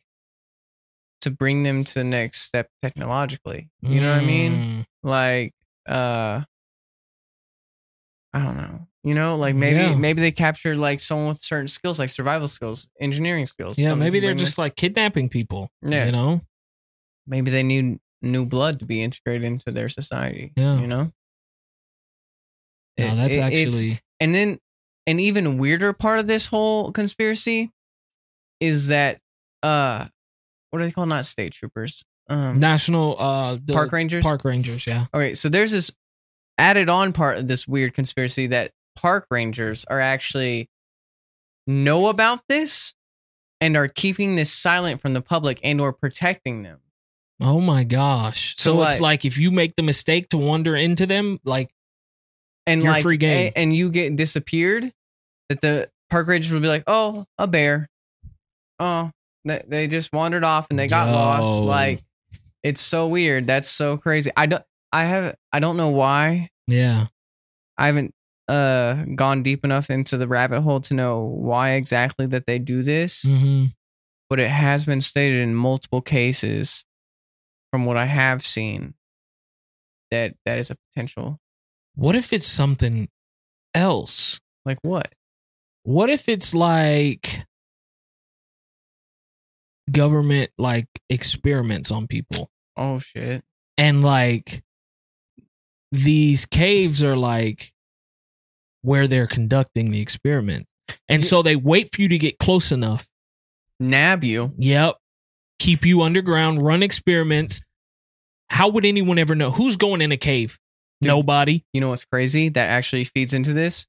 to 1.21 1.31
bring 1.31 1.63
them 1.63 1.83
to 1.83 1.93
the 1.95 2.03
next 2.03 2.41
step 2.41 2.69
technologically. 2.81 3.69
You 3.81 3.99
know 4.01 4.09
what 4.11 4.19
I 4.21 4.25
mean? 4.25 4.55
Mm, 4.55 4.85
like 5.03 5.53
uh 5.87 6.43
i 8.33 8.43
don't 8.43 8.57
know 8.57 8.85
you 9.03 9.13
know 9.15 9.37
like 9.37 9.55
maybe 9.55 9.79
Yeah. 9.79 9.95
maybe 9.95 10.21
they 10.21 10.31
capture 10.31 10.75
like 10.75 10.99
someone 10.99 11.29
with 11.29 11.39
certain 11.39 11.67
skills 11.69 11.97
like 11.97 12.09
survival 12.09 12.47
skills 12.49 12.89
engineering 12.99 13.45
skills 13.45 13.77
Yeah, 13.79 13.93
maybe 13.95 14.19
they're 14.19 14.33
just 14.35 14.57
like 14.57 14.75
kidnapping 14.75 15.29
people. 15.29 15.69
Yeah. 15.81 16.05
You 16.05 16.11
know? 16.11 16.41
maybe 17.25 17.49
they 17.51 17.63
need 17.63 17.99
new 18.21 18.45
blood 18.45 18.79
to 18.79 18.85
be 18.85 19.01
integrated 19.01 19.45
into 19.45 19.71
their 19.71 19.87
society 19.89 20.51
Yeah. 20.57 20.77
you 20.79 20.87
know 20.87 21.11
No, 22.99 23.15
that's 23.15 23.35
It- 23.35 23.39
actually 23.39 23.99
and 24.19 24.33
then 24.33 24.59
an 25.05 25.19
even 25.19 25.57
weirder 25.57 25.93
part 25.93 26.19
of 26.19 26.27
this 26.27 26.47
whole 26.47 26.91
conspiracy 26.91 27.71
is 28.59 28.87
that 28.87 29.19
uh 29.63 30.07
what 30.71 30.81
are 30.81 30.85
they 30.85 30.91
called? 30.91 31.09
Not 31.09 31.25
state 31.25 31.53
troopers. 31.53 32.03
Um 32.29 32.59
national 32.59 33.15
uh 33.19 33.57
park 33.71 33.91
rangers. 33.91 34.23
park 34.23 34.43
rangers. 34.43 34.85
Yeah. 34.85 35.05
Okay, 35.13 35.33
so 35.33 35.49
there's 35.49 35.71
this 35.71 35.91
added 36.57 36.89
on 36.89 37.13
part 37.13 37.37
of 37.37 37.47
this 37.47 37.67
weird 37.67 37.93
conspiracy 37.93 38.47
that 38.47 38.71
park 38.95 39.27
rangers 39.29 39.85
are 39.85 39.99
actually 39.99 40.69
know 41.67 42.07
about 42.07 42.41
this 42.49 42.93
and 43.61 43.77
are 43.77 43.87
keeping 43.87 44.35
this 44.35 44.51
silent 44.51 45.01
from 45.01 45.13
the 45.13 45.21
public 45.21 45.59
and 45.63 45.79
or 45.79 45.93
protecting 45.93 46.63
them. 46.63 46.79
Oh 47.41 47.61
my 47.61 47.83
gosh. 47.83 48.55
So, 48.57 48.77
So, 48.77 48.83
it's 48.83 48.99
like 48.99 49.23
if 49.25 49.37
you 49.37 49.51
make 49.51 49.75
the 49.75 49.83
mistake 49.83 50.29
to 50.29 50.37
wander 50.37 50.75
into 50.75 51.05
them, 51.05 51.39
like 51.43 51.69
And 52.67 52.83
You're 52.83 52.91
like 52.91 53.03
free 53.03 53.17
game. 53.17 53.51
a- 53.55 53.57
and 53.57 53.73
you 53.75 53.89
get 53.89 54.15
disappeared, 54.15 54.91
that 55.49 55.61
the 55.61 55.89
park 56.09 56.27
rangers 56.27 56.53
will 56.53 56.59
be 56.61 56.67
like, 56.67 56.83
"Oh, 56.87 57.25
a 57.37 57.47
bear. 57.47 57.89
Oh, 58.79 59.09
they, 59.45 59.63
they 59.67 59.87
just 59.87 60.11
wandered 60.13 60.43
off 60.43 60.67
and 60.69 60.77
they 60.77 60.87
got 60.87 61.07
Yo. 61.07 61.13
lost." 61.13 61.63
Like 61.63 62.03
it's 62.63 62.81
so 62.81 63.07
weird. 63.07 63.47
That's 63.47 63.67
so 63.69 63.97
crazy. 63.97 64.29
I 64.35 64.45
don't 64.47 64.63
I 64.91 65.05
have 65.05 65.35
I 65.51 65.59
don't 65.59 65.77
know 65.77 65.89
why 65.89 66.49
yeah. 66.67 67.05
I 67.77 67.85
haven't 67.87 68.13
uh 68.49 69.05
gone 69.15 69.43
deep 69.43 69.63
enough 69.65 69.89
into 69.89 70.17
the 70.17 70.27
rabbit 70.27 70.61
hole 70.61 70.81
to 70.81 70.93
know 70.93 71.21
why 71.21 71.71
exactly 71.71 72.25
that 72.27 72.45
they 72.45 72.59
do 72.59 72.83
this, 72.83 73.23
hmm 73.23 73.65
but 74.29 74.41
it 74.41 74.49
has 74.49 74.85
been 74.85 74.99
stated 74.99 75.39
in 75.39 75.55
multiple 75.55 76.01
cases 76.01 76.83
from 77.71 77.85
what 77.85 77.95
I 77.95 78.03
have 78.05 78.45
seen 78.45 78.93
that 80.11 80.35
that 80.45 80.57
is 80.57 80.69
a 80.69 80.75
potential. 80.91 81.39
What 81.97 82.15
if 82.15 82.31
it's 82.31 82.45
something 82.47 83.09
else? 83.73 84.39
Like 84.65 84.77
what? 84.83 85.11
What 85.81 86.11
if 86.11 86.29
it's 86.29 86.53
like 86.53 87.43
government 89.91 90.51
like 90.57 90.85
experiments 91.09 91.91
on 91.91 92.07
people 92.07 92.49
Oh 92.75 92.99
shit. 92.99 93.41
and 93.77 94.03
like 94.03 94.61
these 95.91 96.45
caves 96.45 97.01
are 97.03 97.15
like 97.15 97.71
where 98.81 99.07
they're 99.07 99.25
conducting 99.27 99.89
the 99.91 99.99
experiment. 100.01 100.65
And 101.09 101.25
so 101.25 101.41
they 101.41 101.55
wait 101.55 101.89
for 101.93 102.01
you 102.01 102.09
to 102.09 102.17
get 102.17 102.37
close 102.37 102.71
enough. 102.71 103.07
Nab 103.79 104.23
you. 104.23 104.51
Yep. 104.57 104.95
Keep 105.59 105.85
you 105.85 106.01
underground, 106.03 106.61
run 106.61 106.83
experiments. 106.83 107.61
How 108.49 108.69
would 108.69 108.85
anyone 108.85 109.17
ever 109.17 109.33
know 109.35 109.49
who's 109.51 109.77
going 109.77 110.01
in 110.01 110.11
a 110.11 110.17
cave? 110.17 110.59
Dude. 111.01 111.07
Nobody. 111.09 111.63
You 111.73 111.81
know 111.81 111.89
what's 111.89 112.05
crazy 112.05 112.49
that 112.49 112.69
actually 112.69 113.03
feeds 113.03 113.33
into 113.33 113.53
this? 113.53 113.85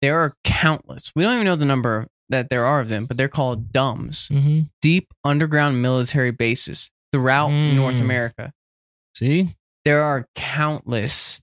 There 0.00 0.18
are 0.18 0.34
countless. 0.44 1.12
We 1.14 1.22
don't 1.22 1.34
even 1.34 1.46
know 1.46 1.56
the 1.56 1.64
number 1.64 2.08
that 2.28 2.48
there 2.50 2.64
are 2.64 2.80
of 2.80 2.88
them, 2.88 3.06
but 3.06 3.16
they're 3.16 3.28
called 3.28 3.72
DUMBs, 3.72 4.30
Mm-hmm. 4.30 4.60
deep 4.80 5.12
underground 5.24 5.82
military 5.82 6.30
bases 6.30 6.90
throughout 7.12 7.50
Mm. 7.50 7.74
North 7.74 8.00
America. 8.00 8.52
See? 9.14 9.56
There 9.84 10.02
are 10.02 10.26
countless. 10.34 11.40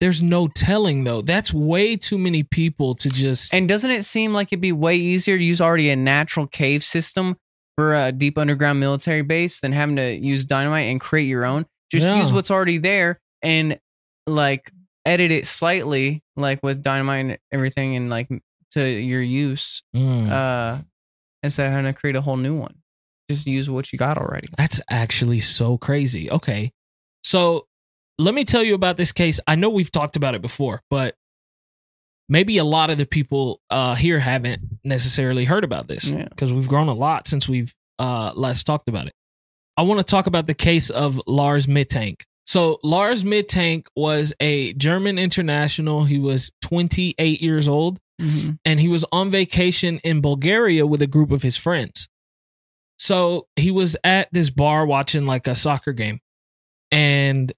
There's 0.00 0.22
no 0.22 0.46
telling 0.46 1.04
though. 1.04 1.20
That's 1.22 1.52
way 1.52 1.96
too 1.96 2.18
many 2.18 2.42
people 2.42 2.94
to 2.96 3.08
just 3.10 3.52
And 3.54 3.68
doesn't 3.68 3.90
it 3.90 4.04
seem 4.04 4.32
like 4.32 4.48
it'd 4.48 4.60
be 4.60 4.72
way 4.72 4.94
easier 4.96 5.36
to 5.38 5.44
use 5.44 5.60
already 5.60 5.90
a 5.90 5.96
natural 5.96 6.46
cave 6.46 6.82
system 6.84 7.36
for 7.76 7.94
a 7.94 8.12
deep 8.12 8.38
underground 8.38 8.78
military 8.80 9.22
base 9.22 9.60
than 9.60 9.72
having 9.72 9.96
to 9.96 10.14
use 10.16 10.44
dynamite 10.44 10.86
and 10.86 11.00
create 11.00 11.26
your 11.28 11.44
own? 11.44 11.66
Just 11.90 12.06
Yeah. 12.06 12.20
use 12.20 12.32
what's 12.32 12.50
already 12.50 12.78
there 12.78 13.20
and 13.42 13.78
like 14.26 14.70
edit 15.04 15.30
it 15.30 15.46
slightly, 15.46 16.22
like 16.36 16.60
with 16.62 16.82
dynamite 16.82 17.20
and 17.26 17.38
everything, 17.52 17.96
and 17.96 18.10
like 18.10 18.28
to 18.72 18.86
your 18.88 19.22
use, 19.22 19.82
Mm. 19.94 20.28
uh, 20.30 20.82
instead 21.42 21.66
of 21.66 21.72
having 21.72 21.92
to 21.92 21.98
create 21.98 22.16
a 22.16 22.20
whole 22.20 22.36
new 22.36 22.54
one. 22.58 22.74
Just 23.30 23.46
use 23.46 23.68
what 23.70 23.92
you 23.92 23.98
got 23.98 24.18
already. 24.18 24.48
That's 24.56 24.80
actually 24.90 25.40
so 25.40 25.78
crazy. 25.78 26.30
Okay. 26.30 26.72
So 27.24 27.66
let 28.18 28.34
me 28.34 28.44
tell 28.44 28.62
you 28.62 28.74
about 28.74 28.96
this 28.96 29.12
case. 29.12 29.40
I 29.46 29.54
know 29.56 29.68
we've 29.68 29.90
talked 29.90 30.16
about 30.16 30.34
it 30.34 30.42
before, 30.42 30.80
but 30.90 31.14
maybe 32.28 32.58
a 32.58 32.64
lot 32.64 32.90
of 32.90 32.98
the 32.98 33.06
people 33.06 33.60
uh, 33.70 33.94
here 33.94 34.18
haven't 34.18 34.60
necessarily 34.84 35.44
heard 35.44 35.64
about 35.64 35.86
this 35.88 36.10
Yeah. 36.10 36.24
because 36.28 36.52
we've 36.52 36.68
grown 36.68 36.88
a 36.88 36.94
lot 36.94 37.26
since 37.28 37.48
we've 37.48 37.72
uh, 37.98 38.32
last 38.34 38.64
talked 38.64 38.88
about 38.88 39.06
it. 39.06 39.12
I 39.76 39.82
want 39.82 40.00
to 40.00 40.04
talk 40.04 40.26
about 40.26 40.46
the 40.46 40.54
case 40.54 40.90
of 40.90 41.20
Lars 41.26 41.66
Mittank. 41.66 42.22
So 42.46 42.78
Lars 42.84 43.24
Mittank 43.24 43.88
was 43.96 44.32
a 44.40 44.72
German 44.74 45.18
international. 45.18 46.04
He 46.04 46.18
was 46.18 46.52
28 46.62 47.42
years 47.42 47.66
old 47.66 47.98
mm-hmm. 48.20 48.52
and 48.64 48.80
he 48.80 48.88
was 48.88 49.04
on 49.10 49.30
vacation 49.30 49.98
in 50.04 50.20
Bulgaria 50.20 50.86
with 50.86 51.02
a 51.02 51.08
group 51.08 51.32
of 51.32 51.42
his 51.42 51.56
friends. 51.56 52.08
So 52.98 53.48
he 53.56 53.70
was 53.70 53.96
at 54.04 54.28
this 54.32 54.50
bar 54.50 54.86
watching 54.86 55.26
like 55.26 55.48
a 55.48 55.54
soccer 55.56 55.92
game 55.92 56.20
and 56.90 57.52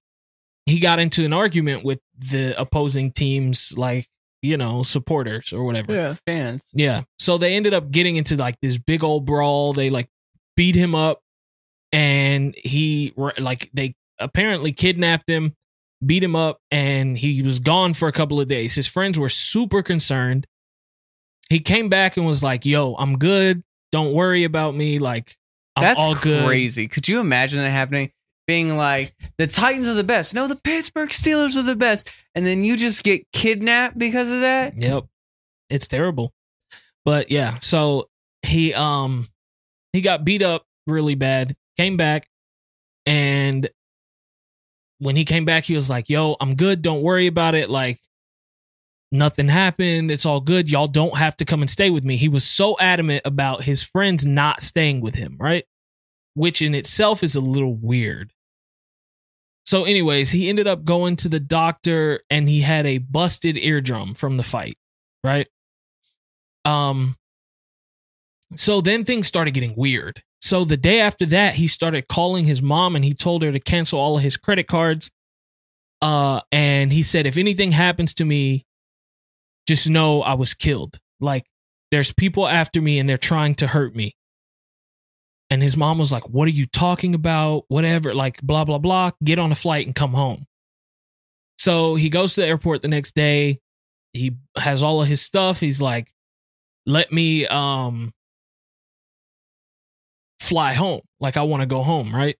he 0.65 0.79
got 0.79 0.99
into 0.99 1.23
an 1.23 1.33
argument 1.33 1.83
with 1.83 1.99
the 2.17 2.59
opposing 2.59 3.11
team's 3.11 3.77
like, 3.77 4.07
you 4.41 4.57
know, 4.57 4.83
supporters 4.83 5.53
or 5.53 5.63
whatever. 5.63 5.93
Yeah, 5.93 6.15
fans. 6.25 6.63
Yeah. 6.73 7.03
So 7.19 7.37
they 7.37 7.55
ended 7.55 7.73
up 7.73 7.91
getting 7.91 8.15
into 8.15 8.35
like 8.37 8.55
this 8.61 8.77
big 8.77 9.03
old 9.03 9.25
brawl. 9.25 9.73
They 9.73 9.89
like 9.89 10.09
beat 10.55 10.75
him 10.75 10.95
up 10.95 11.21
and 11.91 12.55
he 12.57 13.13
like 13.37 13.69
they 13.73 13.95
apparently 14.19 14.71
kidnapped 14.71 15.29
him, 15.29 15.55
beat 16.05 16.23
him 16.23 16.35
up 16.35 16.59
and 16.71 17.17
he 17.17 17.41
was 17.41 17.59
gone 17.59 17.93
for 17.93 18.07
a 18.07 18.11
couple 18.11 18.39
of 18.39 18.47
days. 18.47 18.75
His 18.75 18.87
friends 18.87 19.19
were 19.19 19.29
super 19.29 19.81
concerned. 19.81 20.47
He 21.49 21.59
came 21.59 21.89
back 21.89 22.15
and 22.15 22.25
was 22.25 22.43
like, 22.43 22.65
"Yo, 22.65 22.95
I'm 22.95 23.17
good. 23.17 23.63
Don't 23.91 24.13
worry 24.13 24.43
about 24.43 24.75
me. 24.75 24.99
Like 24.99 25.35
I'm 25.75 25.83
That's 25.83 25.99
all 25.99 26.15
good." 26.15 26.45
crazy. 26.45 26.87
Could 26.87 27.07
you 27.07 27.19
imagine 27.19 27.59
that 27.59 27.69
happening? 27.71 28.11
Being 28.47 28.77
like 28.77 29.13
the 29.37 29.47
Titans 29.47 29.87
are 29.87 29.93
the 29.93 30.03
best. 30.03 30.33
No, 30.33 30.47
the 30.47 30.55
Pittsburgh 30.55 31.09
Steelers 31.09 31.57
are 31.57 31.63
the 31.63 31.75
best, 31.75 32.11
and 32.35 32.45
then 32.45 32.63
you 32.63 32.77
just 32.77 33.03
get 33.03 33.23
kidnapped 33.31 33.97
because 33.97 34.31
of 34.31 34.41
that. 34.41 34.75
Yep. 34.77 35.05
It's 35.69 35.87
terrible. 35.87 36.33
But 37.05 37.31
yeah, 37.31 37.59
so 37.59 38.09
he 38.43 38.73
um 38.73 39.27
he 39.93 40.01
got 40.01 40.23
beat 40.25 40.41
up 40.41 40.65
really 40.87 41.15
bad, 41.15 41.55
came 41.77 41.97
back, 41.97 42.27
and 43.05 43.69
when 44.99 45.15
he 45.15 45.25
came 45.25 45.45
back, 45.45 45.63
he 45.63 45.75
was 45.75 45.89
like, 45.89 46.09
Yo, 46.09 46.35
I'm 46.39 46.55
good, 46.55 46.81
don't 46.81 47.01
worry 47.01 47.27
about 47.27 47.55
it. 47.55 47.69
Like 47.69 47.99
nothing 49.11 49.47
happened. 49.47 50.11
It's 50.11 50.25
all 50.25 50.39
good. 50.39 50.69
Y'all 50.69 50.87
don't 50.87 51.17
have 51.17 51.35
to 51.37 51.45
come 51.45 51.61
and 51.61 51.69
stay 51.69 51.89
with 51.89 52.03
me. 52.03 52.15
He 52.15 52.29
was 52.29 52.43
so 52.43 52.77
adamant 52.79 53.23
about 53.25 53.63
his 53.63 53.83
friends 53.83 54.25
not 54.25 54.61
staying 54.61 55.01
with 55.01 55.15
him, 55.15 55.35
right? 55.39 55.65
Which 56.35 56.61
in 56.61 56.75
itself 56.75 57.23
is 57.23 57.35
a 57.35 57.41
little 57.41 57.75
weird. 57.75 58.31
So, 59.65 59.83
anyways, 59.83 60.31
he 60.31 60.49
ended 60.49 60.67
up 60.67 60.83
going 60.83 61.15
to 61.17 61.29
the 61.29 61.39
doctor 61.39 62.21
and 62.29 62.49
he 62.49 62.61
had 62.61 62.85
a 62.85 62.97
busted 62.97 63.57
eardrum 63.57 64.13
from 64.13 64.37
the 64.37 64.43
fight, 64.43 64.77
right? 65.23 65.47
Um 66.65 67.15
so 68.55 68.81
then 68.81 69.05
things 69.05 69.27
started 69.27 69.53
getting 69.53 69.75
weird. 69.75 70.23
So 70.41 70.63
the 70.63 70.77
day 70.77 71.01
after 71.01 71.25
that, 71.27 71.55
he 71.55 71.67
started 71.67 72.07
calling 72.07 72.45
his 72.45 72.61
mom 72.61 72.95
and 72.95 73.03
he 73.03 73.13
told 73.13 73.43
her 73.43 73.51
to 73.51 73.59
cancel 73.59 73.99
all 73.99 74.17
of 74.17 74.23
his 74.23 74.37
credit 74.37 74.67
cards. 74.67 75.11
Uh 76.01 76.41
and 76.51 76.93
he 76.93 77.03
said 77.03 77.25
if 77.25 77.37
anything 77.37 77.71
happens 77.71 78.13
to 78.15 78.25
me, 78.25 78.65
just 79.67 79.89
know 79.89 80.21
I 80.21 80.35
was 80.35 80.53
killed. 80.53 80.97
Like 81.19 81.45
there's 81.91 82.13
people 82.13 82.47
after 82.47 82.81
me 82.81 82.99
and 82.99 83.09
they're 83.09 83.17
trying 83.17 83.55
to 83.55 83.67
hurt 83.67 83.95
me. 83.95 84.13
And 85.49 85.63
his 85.63 85.75
mom 85.75 85.97
was 85.97 86.11
like, 86.11 86.29
What 86.29 86.47
are 86.47 86.51
you 86.51 86.65
talking 86.65 87.15
about? 87.15 87.65
Whatever, 87.67 88.13
like, 88.13 88.41
blah, 88.41 88.65
blah, 88.65 88.77
blah. 88.77 89.11
Get 89.23 89.39
on 89.39 89.51
a 89.51 89.55
flight 89.55 89.85
and 89.85 89.95
come 89.95 90.13
home. 90.13 90.45
So 91.57 91.95
he 91.95 92.09
goes 92.09 92.35
to 92.35 92.41
the 92.41 92.47
airport 92.47 92.81
the 92.81 92.87
next 92.87 93.15
day. 93.15 93.59
He 94.13 94.37
has 94.55 94.83
all 94.83 95.01
of 95.01 95.07
his 95.07 95.21
stuff. 95.21 95.59
He's 95.59 95.81
like, 95.81 96.13
Let 96.85 97.11
me 97.11 97.47
um 97.47 98.11
fly 100.39 100.73
home. 100.73 101.01
Like, 101.19 101.37
I 101.37 101.43
want 101.43 101.61
to 101.61 101.67
go 101.67 101.83
home, 101.83 102.13
right? 102.15 102.35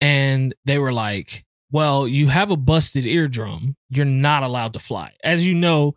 And 0.00 0.54
they 0.64 0.78
were 0.78 0.92
like, 0.92 1.44
Well, 1.70 2.06
you 2.06 2.28
have 2.28 2.50
a 2.50 2.56
busted 2.56 3.06
eardrum. 3.06 3.76
You're 3.90 4.04
not 4.04 4.42
allowed 4.42 4.74
to 4.74 4.78
fly. 4.78 5.12
As 5.24 5.46
you 5.46 5.54
know, 5.54 5.96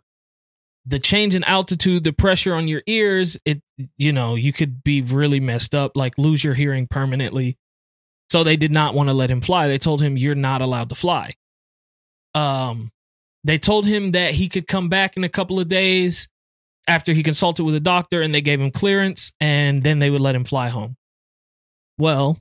the 0.86 0.98
change 0.98 1.34
in 1.34 1.44
altitude, 1.44 2.04
the 2.04 2.12
pressure 2.12 2.54
on 2.54 2.68
your 2.68 2.82
ears, 2.86 3.38
it 3.44 3.62
you 3.96 4.12
know, 4.12 4.34
you 4.34 4.52
could 4.52 4.82
be 4.82 5.02
really 5.02 5.40
messed 5.40 5.74
up, 5.74 5.92
like 5.94 6.18
lose 6.18 6.42
your 6.42 6.54
hearing 6.54 6.86
permanently. 6.86 7.56
So 8.30 8.44
they 8.44 8.56
did 8.56 8.70
not 8.70 8.94
want 8.94 9.08
to 9.08 9.12
let 9.12 9.30
him 9.30 9.40
fly. 9.40 9.68
They 9.68 9.78
told 9.78 10.00
him 10.00 10.16
you're 10.16 10.34
not 10.34 10.62
allowed 10.62 10.88
to 10.90 10.94
fly. 10.94 11.30
Um 12.34 12.90
they 13.44 13.58
told 13.58 13.86
him 13.86 14.12
that 14.12 14.34
he 14.34 14.48
could 14.48 14.66
come 14.66 14.88
back 14.88 15.16
in 15.16 15.24
a 15.24 15.28
couple 15.28 15.58
of 15.60 15.68
days 15.68 16.28
after 16.88 17.12
he 17.12 17.22
consulted 17.22 17.64
with 17.64 17.74
a 17.74 17.80
doctor 17.80 18.22
and 18.22 18.34
they 18.34 18.40
gave 18.40 18.60
him 18.60 18.70
clearance 18.70 19.32
and 19.40 19.82
then 19.82 19.98
they 19.98 20.10
would 20.10 20.20
let 20.20 20.34
him 20.34 20.44
fly 20.44 20.68
home. 20.68 20.96
Well, 21.98 22.38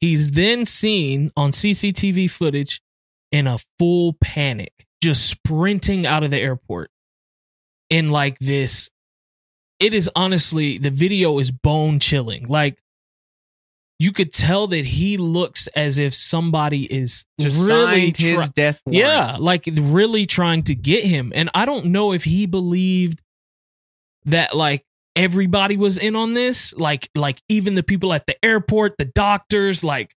he's 0.00 0.32
then 0.32 0.64
seen 0.64 1.30
on 1.36 1.50
CCTV 1.52 2.30
footage 2.30 2.80
in 3.32 3.46
a 3.46 3.58
full 3.78 4.14
panic, 4.20 4.86
just 5.02 5.28
sprinting 5.28 6.06
out 6.06 6.22
of 6.22 6.30
the 6.30 6.38
airport 6.38 6.90
in 7.90 8.10
like 8.10 8.38
this. 8.38 8.90
It 9.80 9.92
is 9.92 10.10
honestly, 10.14 10.78
the 10.78 10.90
video 10.90 11.38
is 11.38 11.50
bone 11.50 11.98
chilling. 11.98 12.46
Like, 12.46 12.78
you 13.98 14.12
could 14.12 14.32
tell 14.32 14.66
that 14.68 14.84
he 14.84 15.16
looks 15.16 15.66
as 15.68 15.98
if 15.98 16.14
somebody 16.14 16.84
is 16.92 17.24
Just 17.40 17.66
really 17.68 18.12
signed 18.12 18.16
his 18.16 18.48
death 18.50 18.80
warrant. 18.84 18.98
yeah, 18.98 19.36
like 19.38 19.68
really 19.80 20.26
trying 20.26 20.64
to 20.64 20.74
get 20.74 21.04
him. 21.04 21.32
And 21.34 21.48
I 21.54 21.64
don't 21.64 21.86
know 21.86 22.12
if 22.12 22.24
he 22.24 22.46
believed 22.46 23.22
that 24.24 24.54
like 24.56 24.84
everybody 25.16 25.76
was 25.76 25.96
in 25.96 26.16
on 26.16 26.34
this, 26.34 26.74
like 26.74 27.08
like 27.14 27.40
even 27.48 27.74
the 27.74 27.82
people 27.84 28.12
at 28.12 28.26
the 28.26 28.42
airport, 28.44 28.98
the 28.98 29.04
doctors, 29.04 29.84
like 29.84 30.12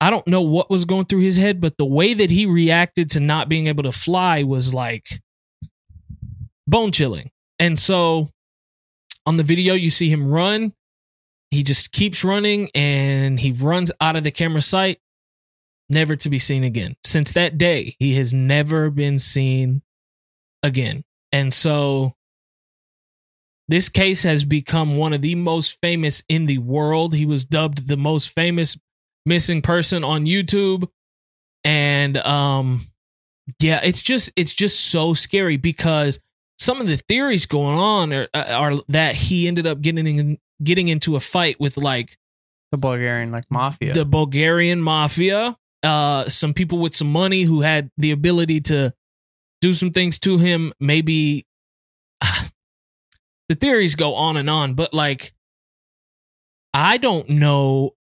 I 0.00 0.10
don't 0.10 0.26
know 0.26 0.42
what 0.42 0.70
was 0.70 0.84
going 0.84 1.04
through 1.04 1.20
his 1.20 1.36
head, 1.36 1.60
but 1.60 1.76
the 1.76 1.84
way 1.86 2.14
that 2.14 2.30
he 2.30 2.46
reacted 2.46 3.10
to 3.10 3.20
not 3.20 3.48
being 3.48 3.66
able 3.66 3.82
to 3.84 3.92
fly 3.92 4.42
was 4.42 4.72
like 4.74 5.20
bone 6.66 6.92
chilling. 6.92 7.30
And 7.58 7.78
so 7.78 8.30
on 9.26 9.36
the 9.36 9.44
video 9.44 9.74
you 9.74 9.90
see 9.90 10.08
him 10.10 10.26
run, 10.28 10.72
he 11.54 11.62
just 11.62 11.92
keeps 11.92 12.24
running 12.24 12.68
and 12.74 13.38
he 13.40 13.52
runs 13.52 13.92
out 14.00 14.16
of 14.16 14.24
the 14.24 14.30
camera 14.30 14.62
sight 14.62 14.98
never 15.88 16.16
to 16.16 16.30
be 16.30 16.38
seen 16.38 16.64
again. 16.64 16.96
Since 17.04 17.32
that 17.32 17.58
day, 17.58 17.94
he 17.98 18.14
has 18.16 18.34
never 18.34 18.90
been 18.90 19.18
seen 19.18 19.82
again. 20.62 21.04
And 21.32 21.52
so 21.52 22.14
this 23.68 23.88
case 23.88 24.22
has 24.22 24.44
become 24.44 24.96
one 24.96 25.12
of 25.12 25.22
the 25.22 25.34
most 25.34 25.80
famous 25.80 26.22
in 26.28 26.46
the 26.46 26.58
world. 26.58 27.14
He 27.14 27.26
was 27.26 27.44
dubbed 27.44 27.88
the 27.88 27.96
most 27.96 28.28
famous 28.28 28.76
missing 29.24 29.62
person 29.62 30.04
on 30.04 30.26
YouTube. 30.26 30.88
And 31.64 32.16
um 32.18 32.86
yeah, 33.58 33.80
it's 33.82 34.02
just 34.02 34.32
it's 34.36 34.54
just 34.54 34.90
so 34.90 35.14
scary 35.14 35.56
because 35.56 36.18
some 36.58 36.80
of 36.80 36.86
the 36.86 36.96
theories 36.96 37.46
going 37.46 37.78
on 37.78 38.12
are, 38.12 38.28
are 38.34 38.80
that 38.88 39.14
he 39.14 39.48
ended 39.48 39.66
up 39.66 39.80
getting 39.80 40.06
in, 40.06 40.38
getting 40.62 40.88
into 40.88 41.16
a 41.16 41.20
fight 41.20 41.56
with 41.58 41.76
like 41.76 42.18
the 42.70 42.78
Bulgarian 42.78 43.30
like 43.30 43.44
mafia. 43.50 43.92
the 43.92 44.04
Bulgarian 44.04 44.80
mafia, 44.80 45.56
uh, 45.82 46.28
some 46.28 46.54
people 46.54 46.78
with 46.78 46.94
some 46.94 47.10
money 47.10 47.42
who 47.42 47.60
had 47.60 47.90
the 47.96 48.10
ability 48.10 48.60
to 48.60 48.92
do 49.60 49.74
some 49.74 49.90
things 49.90 50.18
to 50.20 50.38
him. 50.38 50.72
Maybe 50.80 51.46
the 53.48 53.54
theories 53.54 53.94
go 53.94 54.14
on 54.14 54.36
and 54.36 54.50
on, 54.50 54.74
but 54.74 54.92
like, 54.92 55.32
I 56.72 56.96
don't 56.96 57.28
know. 57.28 57.94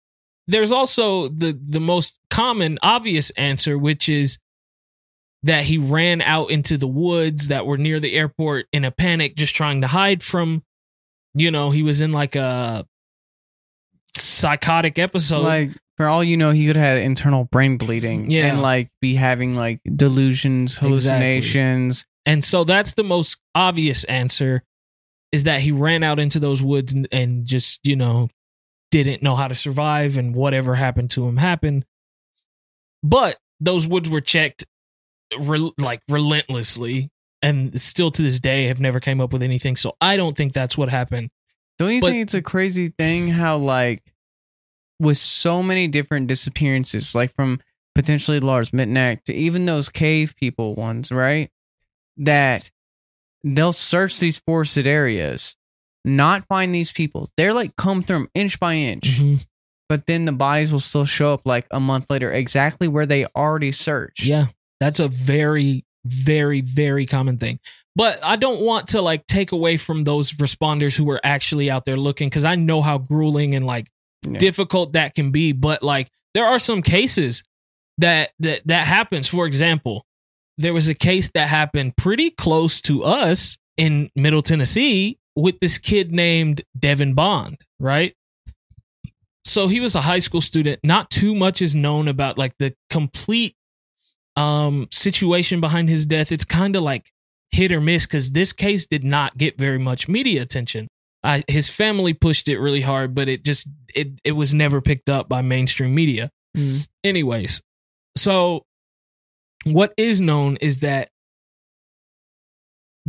There's 0.49 0.73
also 0.73 1.29
the 1.29 1.59
the 1.61 1.81
most 1.81 2.19
common, 2.31 2.79
obvious 2.83 3.31
answer, 3.31 3.79
which 3.79 4.09
is 4.09 4.39
that 5.43 5.65
he 5.65 5.79
ran 5.79 6.21
out 6.23 6.51
into 6.51 6.77
the 6.77 6.87
woods 6.87 7.49
that 7.49 7.67
were 7.67 7.79
near 7.79 8.01
the 8.01 8.15
airport 8.15 8.67
in 8.73 8.85
a 8.85 8.91
panic, 8.91 9.37
just 9.37 9.55
trying 9.55 9.81
to 9.81 9.87
hide 9.87 10.23
from. 10.23 10.63
You 11.35 11.51
know, 11.51 11.71
he 11.71 11.83
was 11.83 12.01
in 12.01 12.13
like 12.13 12.37
a 12.37 12.87
psychotic 14.15 14.99
episode. 14.99 15.43
like 15.43 15.71
for 15.97 16.07
all 16.07 16.23
you 16.25 16.37
know, 16.37 16.51
he 16.51 16.67
could 16.67 16.77
have 16.77 16.97
had 16.97 16.99
internal 16.99 17.45
brain 17.45 17.77
bleeding. 17.77 18.31
Yeah. 18.31 18.47
And 18.47 18.63
like 18.63 18.91
be 19.01 19.15
having 19.15 19.55
like 19.55 19.81
delusions, 19.97 20.73
Exactly. 20.73 20.89
hallucinations. 20.89 22.07
And 22.27 22.45
so 22.45 22.65
that's 22.65 22.95
the 22.95 23.05
most 23.05 23.39
obvious 23.55 24.05
answer 24.05 24.63
is 25.33 25.45
that 25.45 25.61
he 25.61 25.73
ran 25.73 26.03
out 26.03 26.19
into 26.19 26.39
those 26.39 26.63
woods 26.63 26.93
and, 26.93 27.09
and 27.11 27.47
just, 27.47 27.81
you 27.85 27.97
know, 27.97 28.29
didn't 28.91 29.23
know 29.23 29.35
how 29.35 29.49
to 29.49 29.55
survive 29.55 30.19
and 30.19 30.35
whatever 30.35 30.75
happened 30.75 31.11
to 31.11 31.27
him 31.27 31.39
happened. 31.39 31.85
But 33.03 33.37
those 33.61 33.87
woods 33.87 34.09
were 34.11 34.21
checked 34.21 34.65
re- 35.41 35.73
like 35.79 36.01
relentlessly 36.09 37.11
and 37.43 37.79
still 37.81 38.11
to 38.13 38.23
this 38.23 38.41
day 38.41 38.65
have 38.69 38.81
never 38.81 39.01
came 39.01 39.21
up 39.21 39.33
with 39.33 39.43
anything. 39.43 39.77
So 39.77 39.97
I 40.01 40.17
don't 40.17 40.37
think 40.37 40.53
that's 40.53 40.79
what 40.79 40.89
happened. 40.91 41.31
Don't 41.79 41.93
you 41.93 42.01
But- 42.01 42.11
think 42.11 42.23
it's 42.23 42.35
a 42.35 42.43
crazy 42.43 42.89
thing 42.89 43.29
how 43.29 43.57
like 43.59 44.03
with 45.01 45.19
so 45.19 45.63
many 45.63 45.89
different 45.89 46.29
disappearances, 46.29 47.15
like 47.15 47.35
from 47.35 47.59
potentially 47.95 48.39
Lars 48.41 48.71
Mitnick 48.71 49.25
to 49.25 49.35
even 49.35 49.65
those 49.67 49.89
cave 49.89 50.35
people 50.37 50.75
ones, 50.77 51.11
right? 51.11 51.51
That 52.19 52.71
they'll 53.43 53.73
search 53.73 54.21
these 54.21 54.39
forested 54.39 54.87
areas, 54.87 55.57
not 56.05 56.47
find 56.47 56.73
these 56.75 56.93
people. 56.93 57.29
They're 57.37 57.53
like 57.55 57.75
come 57.77 58.03
through 58.03 58.17
'em 58.19 58.29
inch 58.35 58.61
by 58.61 58.75
inch, 58.75 59.19
Mhm. 59.21 59.45
but 59.89 60.07
then 60.07 60.25
the 60.27 60.33
bodies 60.33 60.71
will 60.71 60.79
still 60.81 61.05
show 61.07 61.33
up 61.35 61.43
like 61.45 61.67
a 61.73 61.81
month 61.81 62.07
later, 62.09 62.31
exactly 62.33 62.87
where 62.87 63.07
they 63.07 63.25
already 63.35 63.73
searched. 63.73 64.25
Yeah, 64.25 64.49
that's 64.79 65.01
a 65.01 65.09
very, 65.09 65.85
very, 66.05 66.61
very 66.61 67.07
common 67.07 67.39
thing. 67.39 67.59
But 67.95 68.19
I 68.25 68.37
don't 68.37 68.61
want 68.63 68.89
to 68.89 69.03
like 69.03 69.27
take 69.27 69.53
away 69.53 69.77
from 69.77 70.05
those 70.05 70.33
responders 70.33 70.97
who 70.97 71.05
were 71.05 71.21
actually 71.23 71.71
out 71.71 71.85
there 71.85 71.97
looking 71.97 72.29
because 72.29 72.45
I 72.45 72.55
know 72.57 72.83
how 72.83 72.99
grueling 72.99 73.55
and 73.55 73.67
like 73.67 73.89
Yeah. 74.27 74.39
difficult 74.39 74.93
that 74.95 75.15
can 75.15 75.31
be. 75.31 75.53
But 75.53 75.83
like 75.83 76.09
there 76.35 76.47
are 76.47 76.59
some 76.59 76.83
cases 76.83 77.43
that 77.99 78.31
that 78.41 78.63
that 78.67 78.87
happens. 78.87 79.29
For 79.29 79.47
example, 79.47 80.07
there 80.59 80.73
was 80.73 80.89
a 80.89 80.95
case 80.95 81.31
that 81.35 81.49
happened 81.49 81.97
pretty 81.97 82.31
close 82.31 82.81
to 82.83 83.05
us 83.05 83.57
in 83.77 84.11
Middle 84.17 84.43
Tennessee 84.43 85.19
with 85.37 85.61
this 85.61 85.79
kid 85.79 86.13
named 86.13 86.63
Devin 86.79 87.15
Bond, 87.15 87.59
right? 87.81 88.15
So 89.45 89.69
he 89.69 89.81
was 89.81 89.95
a 89.95 90.01
high 90.01 90.21
school 90.21 90.41
student. 90.41 90.81
Not 90.85 91.11
too 91.11 91.35
much 91.35 91.61
is 91.61 91.75
known 91.75 92.09
about 92.09 92.39
like 92.39 92.55
the 92.59 92.75
complete 92.91 93.57
um 94.37 94.89
situation 94.91 95.61
behind 95.61 95.89
his 95.89 96.07
death. 96.07 96.33
It's 96.33 96.45
kind 96.45 96.75
of 96.77 96.83
like 96.83 97.11
hit 97.51 97.71
or 97.73 97.81
miss 97.81 98.07
because 98.07 98.33
this 98.33 98.53
case 98.53 98.87
did 98.87 99.05
not 99.05 99.37
get 99.37 99.59
very 99.59 99.79
much 99.79 100.09
media 100.09 100.43
attention. 100.43 100.89
I, 101.25 101.45
his 101.47 101.69
family 101.69 102.15
pushed 102.15 102.49
it 102.49 102.59
really 102.59 102.81
hard, 102.81 103.15
but 103.15 103.29
it 103.29 103.45
just 103.45 103.69
it 103.95 104.09
it 104.25 104.33
was 104.33 104.53
never 104.55 104.81
picked 104.81 105.09
up 105.11 105.29
by 105.29 105.43
mainstream 105.43 105.95
media. 105.95 106.31
Mm. 106.57 106.87
Anyways, 107.05 107.61
so 108.17 108.65
what 109.65 109.93
is 109.97 110.21
known 110.21 110.57
is 110.57 110.81
that 110.81 111.11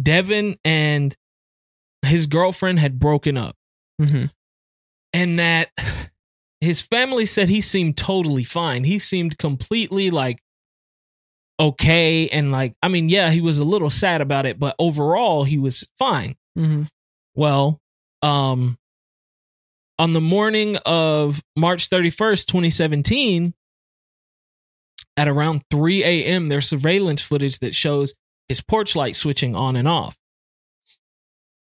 Devin 0.02 0.58
and 0.66 1.16
his 2.06 2.28
girlfriend 2.28 2.80
had 2.80 3.00
broken 3.00 3.38
up 3.38 3.56
Mhm. 4.02 4.32
and 5.14 5.40
that 5.40 5.70
his 6.62 6.82
family 6.82 7.26
said 7.26 7.50
he 7.50 7.62
seemed 7.62 7.98
totally 7.98 8.44
fine. 8.44 8.84
He 8.84 9.00
seemed 9.00 9.38
completely 9.38 10.10
like 10.12 10.40
okay 11.60 12.28
and 12.30 12.52
like 12.52 12.74
I 12.82 12.88
mean, 12.88 13.10
yeah, 13.10 13.30
he 13.30 13.42
was 13.42 13.60
a 13.60 13.66
little 13.66 13.89
sad 13.89 14.22
about 14.22 14.46
it, 14.46 14.60
but 14.60 14.76
overall 14.80 15.44
he 15.44 15.58
was 15.58 15.84
fine. 15.98 16.36
Mhm. 16.58 16.88
Well, 17.36 17.80
um 18.22 18.78
on 20.00 20.13
the 20.13 20.22
morning 20.22 20.78
of 20.86 21.42
March 21.56 21.89
31st, 21.89 22.48
2017, 22.48 23.54
at 25.16 25.28
around 25.28 25.62
3 25.70 26.04
a.m., 26.04 26.50
there's 26.50 26.68
surveillance 26.68 27.22
footage 27.22 27.60
that 27.60 27.76
shows 27.76 28.16
his 28.50 28.60
porch 28.60 28.96
light 28.96 29.16
switching 29.16 29.56
on 29.56 29.76
and 29.76 29.88
off. 29.88 30.18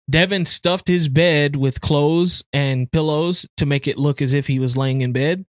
Devin 0.09 0.45
stuffed 0.45 0.87
his 0.87 1.09
bed 1.09 1.55
with 1.55 1.81
clothes 1.81 2.43
and 2.53 2.91
pillows 2.91 3.47
to 3.57 3.65
make 3.65 3.87
it 3.87 3.97
look 3.97 4.21
as 4.21 4.33
if 4.33 4.47
he 4.47 4.59
was 4.59 4.77
laying 4.77 5.01
in 5.01 5.11
bed. 5.13 5.45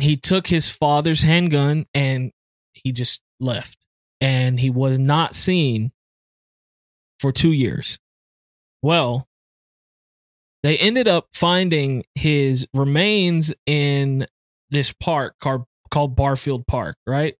He 0.00 0.16
took 0.16 0.46
his 0.46 0.70
father's 0.70 1.22
handgun 1.22 1.86
and 1.92 2.30
he 2.72 2.92
just 2.92 3.20
left. 3.40 3.78
And 4.20 4.60
he 4.60 4.70
was 4.70 4.98
not 4.98 5.34
seen 5.34 5.92
for 7.18 7.32
two 7.32 7.52
years. 7.52 7.98
Well, 8.82 9.28
they 10.62 10.78
ended 10.78 11.08
up 11.08 11.26
finding 11.32 12.04
his 12.14 12.66
remains 12.72 13.52
in 13.66 14.26
this 14.70 14.92
park 14.92 15.34
called, 15.40 15.64
called 15.90 16.14
Barfield 16.14 16.66
Park, 16.66 16.96
right? 17.06 17.34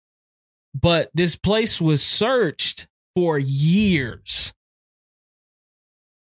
But 0.75 1.11
this 1.15 1.37
place 1.37 1.81
was 1.81 2.03
searched 2.03 2.89
for 3.15 3.39
years 3.39 4.53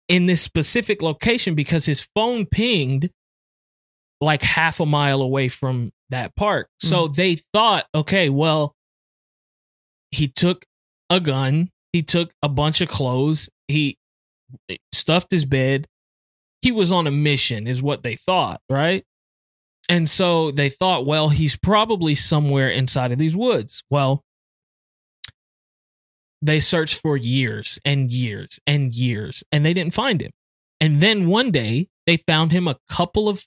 in 0.08 0.26
this 0.26 0.42
specific 0.42 1.02
location 1.02 1.56
because 1.56 1.86
his 1.86 2.08
phone 2.16 2.46
pinged 2.46 3.10
like 4.22 4.42
half 4.42 4.80
a 4.80 4.86
mile 4.86 5.22
away 5.22 5.50
from 5.50 5.92
that 6.10 6.36
park. 6.36 6.70
So 6.80 7.06
mm-hmm. 7.06 7.14
they 7.14 7.36
thought, 7.54 7.86
okay, 7.94 8.30
well, 8.30 8.75
he 10.12 10.28
took 10.28 10.66
a 11.10 11.20
gun, 11.20 11.70
he 11.94 12.02
took 12.02 12.32
a 12.42 12.50
bunch 12.50 12.82
of 12.82 12.90
clothes, 12.90 13.50
he 13.68 13.98
stuffed 14.94 15.32
his 15.32 15.46
bed. 15.46 15.88
He 16.62 16.72
was 16.72 16.92
on 16.92 17.06
a 17.06 17.12
mission, 17.12 17.68
is 17.68 17.82
what 17.82 18.04
they 18.04 18.16
thought, 18.16 18.60
right? 18.70 19.04
And 19.88 20.10
so 20.10 20.52
they 20.52 20.70
thought, 20.70 21.06
well, 21.06 21.30
he's 21.30 21.56
probably 21.56 22.16
somewhere 22.16 22.70
inside 22.70 23.12
of 23.12 23.20
these 23.20 23.36
woods. 23.36 23.84
Well, 23.90 24.24
they 26.42 26.60
searched 26.60 27.00
for 27.02 27.18
years 27.18 27.80
and 27.86 28.12
years 28.12 28.60
and 28.66 28.94
years 28.94 29.44
and 29.52 29.66
they 29.66 29.74
didn't 29.74 29.94
find 29.94 30.22
him. 30.22 30.32
And 30.80 31.02
then 31.02 31.28
one 31.28 31.52
day 31.52 31.88
they 32.06 32.18
found 32.18 32.52
him 32.52 32.68
a 32.68 32.78
couple 32.90 33.30
of, 33.30 33.46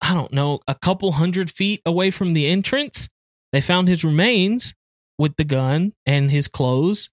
I 0.00 0.14
don't 0.14 0.32
know, 0.32 0.60
a 0.66 0.74
couple 0.74 1.12
hundred 1.12 1.50
feet 1.50 1.82
away 1.84 2.10
from 2.10 2.32
the 2.32 2.46
entrance. 2.46 3.08
They 3.52 3.60
found 3.60 3.88
his 3.88 4.04
remains 4.04 4.74
with 5.18 5.36
the 5.36 5.44
gun 5.44 5.92
and 6.04 6.30
his 6.30 6.48
clothes. 6.48 7.10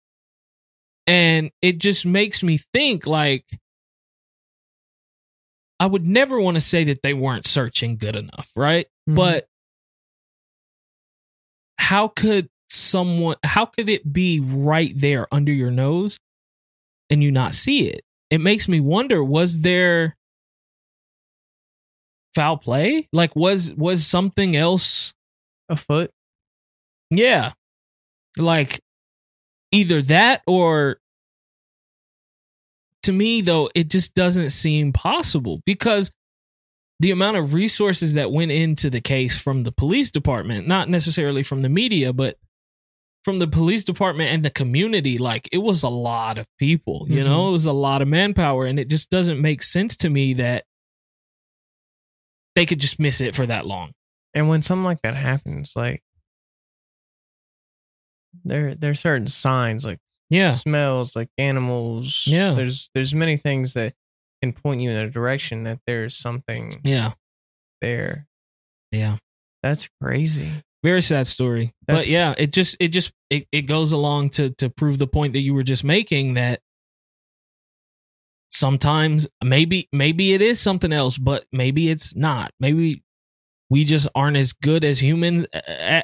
And 1.08 1.52
it 1.62 1.80
just 1.80 2.06
makes 2.06 2.44
me 2.44 2.58
think 2.74 3.06
like 3.06 3.46
I 5.80 5.86
would 5.86 6.08
never 6.08 6.40
want 6.40 6.56
to 6.56 6.62
say 6.62 6.86
that 6.86 7.02
they 7.02 7.14
weren't 7.14 7.46
searching 7.46 7.98
good 7.98 8.16
enough, 8.16 8.52
right? 8.56 8.86
Mhm. 9.10 9.16
But 9.16 9.48
how 11.78 12.08
could 12.08 12.50
someone 12.70 13.36
how 13.44 13.66
could 13.66 13.90
it 13.90 14.12
be 14.12 14.40
right 14.40 14.94
there 14.96 15.28
under 15.34 15.52
your 15.52 15.72
nose 15.72 16.18
and 17.10 17.22
you 17.24 17.32
not 17.32 17.54
see 17.54 17.88
it? 17.88 18.02
It 18.30 18.40
makes 18.40 18.68
me 18.68 18.80
wonder 18.80 19.24
was 19.24 19.62
there 19.62 20.16
foul 22.34 22.58
play? 22.58 23.08
Like 23.12 23.36
was 23.36 23.74
was 23.74 24.06
something 24.08 24.56
else 24.56 25.14
afoot? 25.70 26.12
yeah. 27.10 27.52
Like 28.38 28.82
either 29.72 30.02
that 30.04 30.42
or 30.48 30.98
to 33.02 33.12
me 33.12 33.42
though 33.42 33.70
it 33.76 33.90
just 33.90 34.14
doesn't 34.14 34.52
seem 34.52 34.94
possible 34.94 35.62
because 35.66 36.12
the 37.00 37.12
amount 37.12 37.38
of 37.38 37.54
resources 37.54 38.14
that 38.14 38.32
went 38.32 38.52
into 38.52 38.90
the 38.90 39.02
case 39.02 39.38
from 39.38 39.62
the 39.62 39.72
police 39.72 40.12
department, 40.12 40.68
not 40.68 40.90
necessarily 40.90 41.44
from 41.44 41.62
the 41.62 41.70
media, 41.70 42.14
but 42.14 42.38
from 43.24 43.40
the 43.40 43.48
police 43.48 43.84
department 43.84 44.30
and 44.30 44.44
the 44.44 44.50
community, 44.50 45.18
like 45.18 45.50
it 45.52 45.58
was 45.58 45.84
a 45.84 45.90
lot 45.90 46.38
of 46.38 46.48
people, 46.60 47.06
you 47.10 47.24
know, 47.24 47.40
mm-hmm. 47.40 47.50
it 47.50 47.52
was 47.52 47.66
a 47.66 47.74
lot 47.74 48.02
of 48.02 48.08
manpower. 48.08 48.66
And 48.66 48.80
it 48.80 48.90
just 48.90 49.10
doesn't 49.10 49.42
make 49.42 49.62
sense 49.64 49.98
to 49.98 50.10
me 50.10 50.36
that 50.36 50.66
they 52.56 52.66
could 52.66 52.80
just 52.80 53.00
miss 53.00 53.22
it 53.22 53.36
for 53.36 53.46
that 53.46 53.66
long. 53.66 53.92
And 54.34 54.50
when 54.50 54.62
something 54.62 54.84
like 54.84 55.02
that 55.04 55.16
happens, 55.16 55.74
like 55.76 56.03
there 58.46 58.76
there's 58.76 59.00
certain 59.00 59.28
signs 59.28 59.86
like 59.86 60.00
Yeah. 60.30 60.54
smells, 60.54 61.16
like 61.16 61.30
animals. 61.38 62.26
Yeah. 62.28 62.54
There's 62.54 62.90
there's 62.94 63.14
many 63.14 63.38
things 63.38 63.74
that 63.76 63.94
can 64.42 64.54
point 64.54 64.82
you 64.82 64.90
in 64.90 64.98
a 64.98 65.10
direction 65.10 65.64
that 65.64 65.80
there's 65.88 66.16
something 66.16 66.82
Yeah. 66.84 67.14
there. 67.82 68.28
Yeah. 68.92 69.18
That's 69.62 69.90
crazy. 70.02 70.50
very 70.84 71.02
sad 71.02 71.26
story 71.26 71.74
but 71.88 72.08
yeah 72.10 72.34
it 72.38 72.52
just 72.52 72.76
it 72.78 72.90
just 72.90 73.14
it, 73.30 73.48
it 73.54 73.62
goes 73.62 73.94
along 73.94 74.30
to 74.30 74.50
to 74.50 74.70
prove 74.70 74.98
the 74.98 75.08
point 75.08 75.32
that 75.32 75.40
you 75.40 75.54
were 75.54 75.64
just 75.64 75.82
making 75.86 76.34
that 76.34 76.60
sometimes 78.52 79.26
maybe 79.44 79.88
maybe 79.94 80.34
it 80.34 80.42
is 80.42 80.60
something 80.60 80.92
else 80.94 81.18
but 81.18 81.46
maybe 81.54 81.90
it's 81.90 82.16
not 82.16 82.52
maybe 82.60 83.02
we 83.70 83.86
just 83.86 84.08
aren't 84.14 84.36
as 84.38 84.54
good 84.54 84.84
as 84.84 85.02
humans 85.02 85.46
uh, 85.54 86.02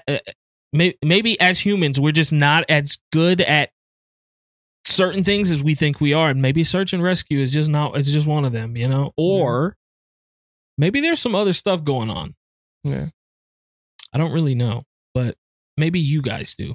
may- 0.74 0.98
maybe 1.04 1.40
as 1.42 1.60
humans 1.60 2.00
we're 2.00 2.12
just 2.12 2.34
not 2.34 2.64
as 2.70 2.98
good 3.12 3.42
at 3.42 3.70
certain 4.86 5.24
things 5.24 5.52
as 5.52 5.62
we 5.64 5.76
think 5.76 6.02
we 6.02 6.14
are 6.14 6.30
and 6.30 6.42
maybe 6.42 6.64
search 6.64 6.94
and 6.94 7.04
rescue 7.04 7.40
is 7.40 7.52
just 7.52 7.70
not 7.70 7.96
it's 7.98 8.10
just 8.10 8.28
one 8.28 8.44
of 8.46 8.52
them 8.54 8.76
you 8.76 8.88
know 8.88 9.12
or 9.18 9.76
maybe 10.78 11.00
there's 11.02 11.20
some 11.20 11.36
other 11.36 11.54
stuff 11.54 11.84
going 11.84 12.10
on 12.10 12.36
Yeah. 12.84 13.08
I 14.12 14.18
don't 14.18 14.32
really 14.32 14.56
know, 14.56 14.84
but 15.14 15.36
maybe 15.78 16.00
you 16.00 16.24
guys 16.24 16.56
do. 16.56 16.74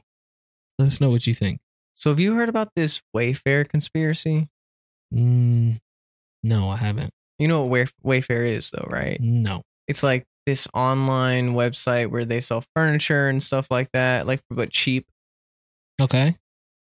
Let 0.79 0.87
us 0.87 1.01
know 1.01 1.11
what 1.11 1.27
you 1.27 1.35
think. 1.35 1.59
So 1.95 2.11
have 2.11 2.21
you 2.21 2.35
heard 2.35 2.49
about 2.49 2.69
this 2.77 3.03
Wayfair 3.17 3.69
conspiracy? 3.69 4.49
Mm, 5.13 5.81
no, 6.45 6.71
I 6.71 6.77
haven't. 6.77 7.11
You 7.41 7.49
know 7.49 7.63
what 7.67 7.71
Way- 8.05 8.21
Wayfair 8.21 8.47
is 8.47 8.71
though, 8.71 8.87
right? 8.89 9.19
No. 9.21 9.63
It's 9.89 10.05
like 10.05 10.25
this 10.47 10.69
online 10.75 11.55
website 11.55 12.11
where 12.11 12.25
they 12.25 12.41
sell 12.41 12.65
furniture 12.75 13.29
and 13.29 13.43
stuff 13.43 13.69
like 13.71 13.91
that, 13.93 14.27
like 14.27 14.41
but 14.51 14.71
cheap. 14.71 15.07
Okay. 16.01 16.37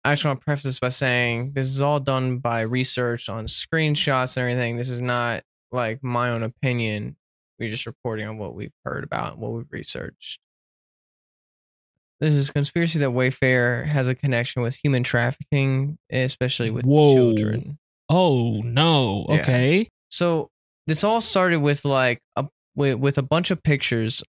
I 0.04 0.12
just 0.12 0.24
want 0.24 0.40
to 0.40 0.44
preface 0.44 0.64
this 0.64 0.80
by 0.80 0.90
saying 0.90 1.52
this 1.54 1.66
is 1.66 1.82
all 1.82 2.00
done 2.00 2.38
by 2.38 2.62
research 2.62 3.28
on 3.28 3.46
screenshots 3.46 4.36
and 4.36 4.48
everything. 4.48 4.76
This 4.76 4.88
is 4.88 5.00
not 5.00 5.42
like 5.72 6.02
my 6.02 6.30
own 6.30 6.42
opinion. 6.42 7.16
We're 7.58 7.68
just 7.68 7.86
reporting 7.86 8.26
on 8.26 8.38
what 8.38 8.54
we've 8.54 8.72
heard 8.84 9.04
about 9.04 9.32
and 9.32 9.42
what 9.42 9.52
we've 9.52 9.70
researched. 9.70 10.40
There's 12.20 12.34
this 12.34 12.50
conspiracy 12.50 12.98
that 13.00 13.10
Wayfair 13.10 13.84
has 13.84 14.08
a 14.08 14.14
connection 14.14 14.62
with 14.62 14.76
human 14.82 15.02
trafficking, 15.02 15.98
especially 16.10 16.70
with 16.70 16.84
Whoa. 16.84 17.14
children. 17.14 17.78
Oh 18.08 18.60
no. 18.62 19.26
Yeah. 19.28 19.40
Okay. 19.40 19.88
So 20.10 20.50
this 20.86 21.04
all 21.04 21.20
started 21.20 21.58
with 21.58 21.84
like 21.84 22.20
a 22.36 22.46
with, 22.78 22.96
with 22.98 23.18
a 23.18 23.22
bunch 23.22 23.50
of 23.50 23.62
pictures 23.62 24.22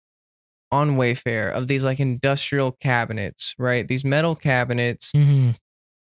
on 0.72 0.98
Wayfair 0.98 1.52
of 1.52 1.68
these 1.68 1.84
like 1.84 2.00
industrial 2.00 2.72
cabinets, 2.72 3.54
right? 3.60 3.88
These 3.88 4.04
metal 4.04 4.36
cabinets, 4.36 5.12
Mhm. 5.16 5.56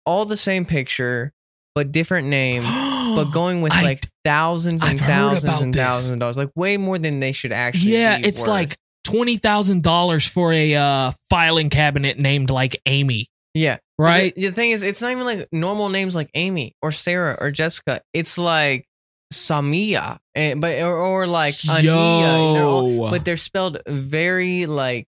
all 0.06 0.26
the 0.26 0.38
same 0.38 0.65
picture, 0.65 1.34
but 1.76 1.92
different 1.92 2.28
name, 2.30 2.63
but 3.15 3.26
going 3.26 3.62
with 3.62 3.74
I- 3.74 3.84
like 3.84 4.06
thousands 4.24 4.82
and 4.84 4.94
I've 4.94 5.00
thousands 5.00 5.62
and 5.62 5.74
this. 5.74 5.82
thausands 5.84 6.12
of 6.12 6.20
dollars, 6.20 6.38
like 6.38 6.52
way 6.56 6.78
more 6.78 6.98
than 6.98 7.20
they 7.20 7.32
should 7.32 7.52
actually. 7.52 7.94
yeah, 7.94 8.18
be 8.18 8.26
it's 8.28 8.39
worth. 8.42 8.48
like 8.48 8.78
twenty 9.04 9.38
thousand 9.38 9.84
dollars 9.84 10.26
for 10.26 10.52
a 10.54 10.76
uh, 10.76 11.12
filing 11.30 11.70
cabinet 11.70 12.18
named 12.20 12.50
like 12.50 12.80
Amy, 12.88 13.28
yeah, 13.54 13.78
right? 14.00 14.34
The, 14.36 14.48
the 14.48 14.52
thing 14.52 14.72
is, 14.72 14.82
it's 14.84 15.02
not 15.02 15.12
even 15.12 15.26
like 15.26 15.48
normal 15.52 15.89
names 15.89 16.15
like 16.15 16.30
Amy 16.34 16.74
or 16.82 16.92
Sarah 16.92 17.38
or 17.39 17.52
Jessica. 17.52 18.02
It's 18.13 18.38
like 18.39 18.88
Samia, 19.34 20.20
and 20.36 20.60
but 20.62 20.80
or, 20.82 20.96
or 20.98 21.28
like 21.28 21.56
Ania. 21.56 22.54
they're 22.54 22.63
all- 22.63 23.10
but 23.12 23.26
they're 23.26 23.38
spelled 23.38 23.80
very 23.88 24.65
like 24.65 25.08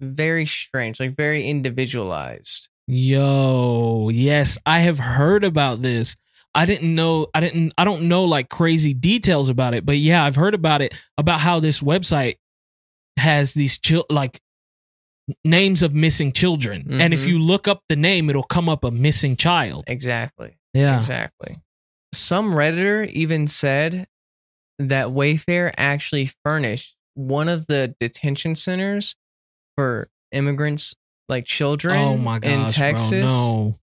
very 0.00 0.46
strange, 0.46 1.00
like 1.00 1.16
very 1.16 1.44
individualized. 1.46 2.68
Yo, 2.86 4.08
yes, 4.12 4.58
I 4.66 4.80
have 4.80 4.98
heard 4.98 5.44
about 5.44 5.82
this. 5.82 6.16
I 6.54 6.66
didn't 6.66 6.94
know 6.94 7.26
I 7.34 7.40
didn't 7.40 7.72
I 7.76 7.84
don't 7.84 8.02
know 8.08 8.24
like 8.24 8.48
crazy 8.48 8.94
details 8.94 9.48
about 9.48 9.74
it, 9.74 9.84
but 9.84 9.96
yeah, 9.96 10.24
I've 10.24 10.36
heard 10.36 10.54
about 10.54 10.82
it 10.82 10.94
about 11.18 11.40
how 11.40 11.58
this 11.60 11.80
website 11.80 12.36
has 13.18 13.54
these 13.54 13.78
chil- 13.78 14.06
like 14.10 14.40
names 15.44 15.82
of 15.82 15.94
missing 15.94 16.30
children. 16.32 17.00
And 17.00 17.14
if 17.14 17.24
Mhm. 17.24 17.28
you 17.28 17.38
look 17.40 17.66
up 17.66 17.82
the 17.88 17.96
name, 17.96 18.28
it'll 18.30 18.42
come 18.42 18.68
up 18.68 18.84
a 18.84 18.90
missing 18.90 19.36
child. 19.36 19.84
Exactly. 19.86 20.56
Yeah. 20.74 20.96
Exactly. 20.96 21.56
Some 22.16 22.52
redditor 22.52 23.06
even 23.10 23.46
said 23.48 24.06
that 24.78 25.08
Wayfair 25.08 25.72
actually 25.76 26.30
furnished 26.44 26.96
one 27.14 27.48
of 27.48 27.66
the 27.66 27.94
detention 28.00 28.54
centers 28.54 29.14
for 29.76 30.08
immigrants 30.32 30.94
like 31.28 31.44
children 31.44 31.96
Oh 31.96 32.16
my 32.16 32.36
in 32.36 32.66
Texas. 32.68 33.10
bro. 33.10 33.20
No. 33.26 33.78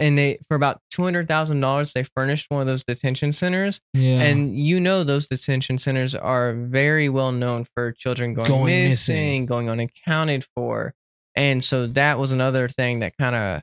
And 0.00 0.16
they 0.16 0.38
for 0.48 0.54
about 0.54 0.80
two 0.92 1.02
hundred 1.02 1.26
thousand 1.26 1.58
dollars 1.60 1.92
they 1.92 2.04
furnished 2.04 2.46
one 2.50 2.60
of 2.60 2.68
those 2.68 2.84
detention 2.84 3.32
centers. 3.32 3.80
Yeah. 3.94 4.20
And 4.20 4.56
you 4.56 4.78
know 4.78 5.02
those 5.02 5.26
detention 5.26 5.76
centers 5.76 6.14
are 6.14 6.52
very 6.54 7.08
well 7.08 7.32
known 7.32 7.64
for 7.74 7.90
children 7.92 8.34
going, 8.34 8.46
Going 8.48 8.66
missing, 8.88 9.16
missing. 9.16 9.46
going 9.46 9.68
unaccounted 9.68 10.46
for. 10.54 10.94
And 11.34 11.62
so 11.64 11.88
that 11.88 12.16
was 12.18 12.30
another 12.30 12.68
thing 12.68 13.00
that 13.00 13.16
kind 13.18 13.34
of 13.34 13.62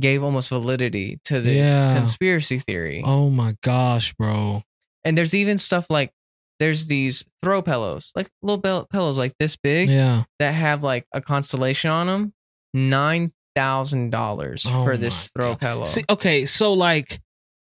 gave 0.00 0.22
almost 0.22 0.48
validity 0.50 1.18
to 1.24 1.40
this 1.40 1.68
Yeah. 1.68 1.94
conspiracy 1.94 2.58
theory. 2.58 3.02
oh 3.04 3.30
my 3.30 3.54
gosh, 3.62 4.12
bro. 4.14 4.62
And 5.04 5.16
there's 5.16 5.34
even 5.34 5.58
stuff 5.58 5.88
like 5.90 6.10
there's 6.58 6.86
these 6.86 7.24
throw 7.42 7.60
pillows, 7.62 8.12
like 8.16 8.28
little 8.42 8.56
bell- 8.56 8.86
pillows 8.86 9.18
like 9.18 9.32
this 9.38 9.56
big 9.56 9.88
Yeah. 9.88 10.24
that 10.38 10.52
have 10.52 10.82
like 10.82 11.06
a 11.12 11.20
constellation 11.20 11.90
on 11.90 12.06
them. 12.06 12.32
Nine 12.74 13.32
thousand 13.54 14.10
dollars 14.10 14.66
Oh 14.68 14.84
for 14.84 14.96
this 14.96 15.28
throw 15.28 15.50
God. 15.52 15.60
pillow. 15.60 15.84
See, 15.86 16.04
okay, 16.10 16.44
so 16.46 16.72
like 16.74 17.20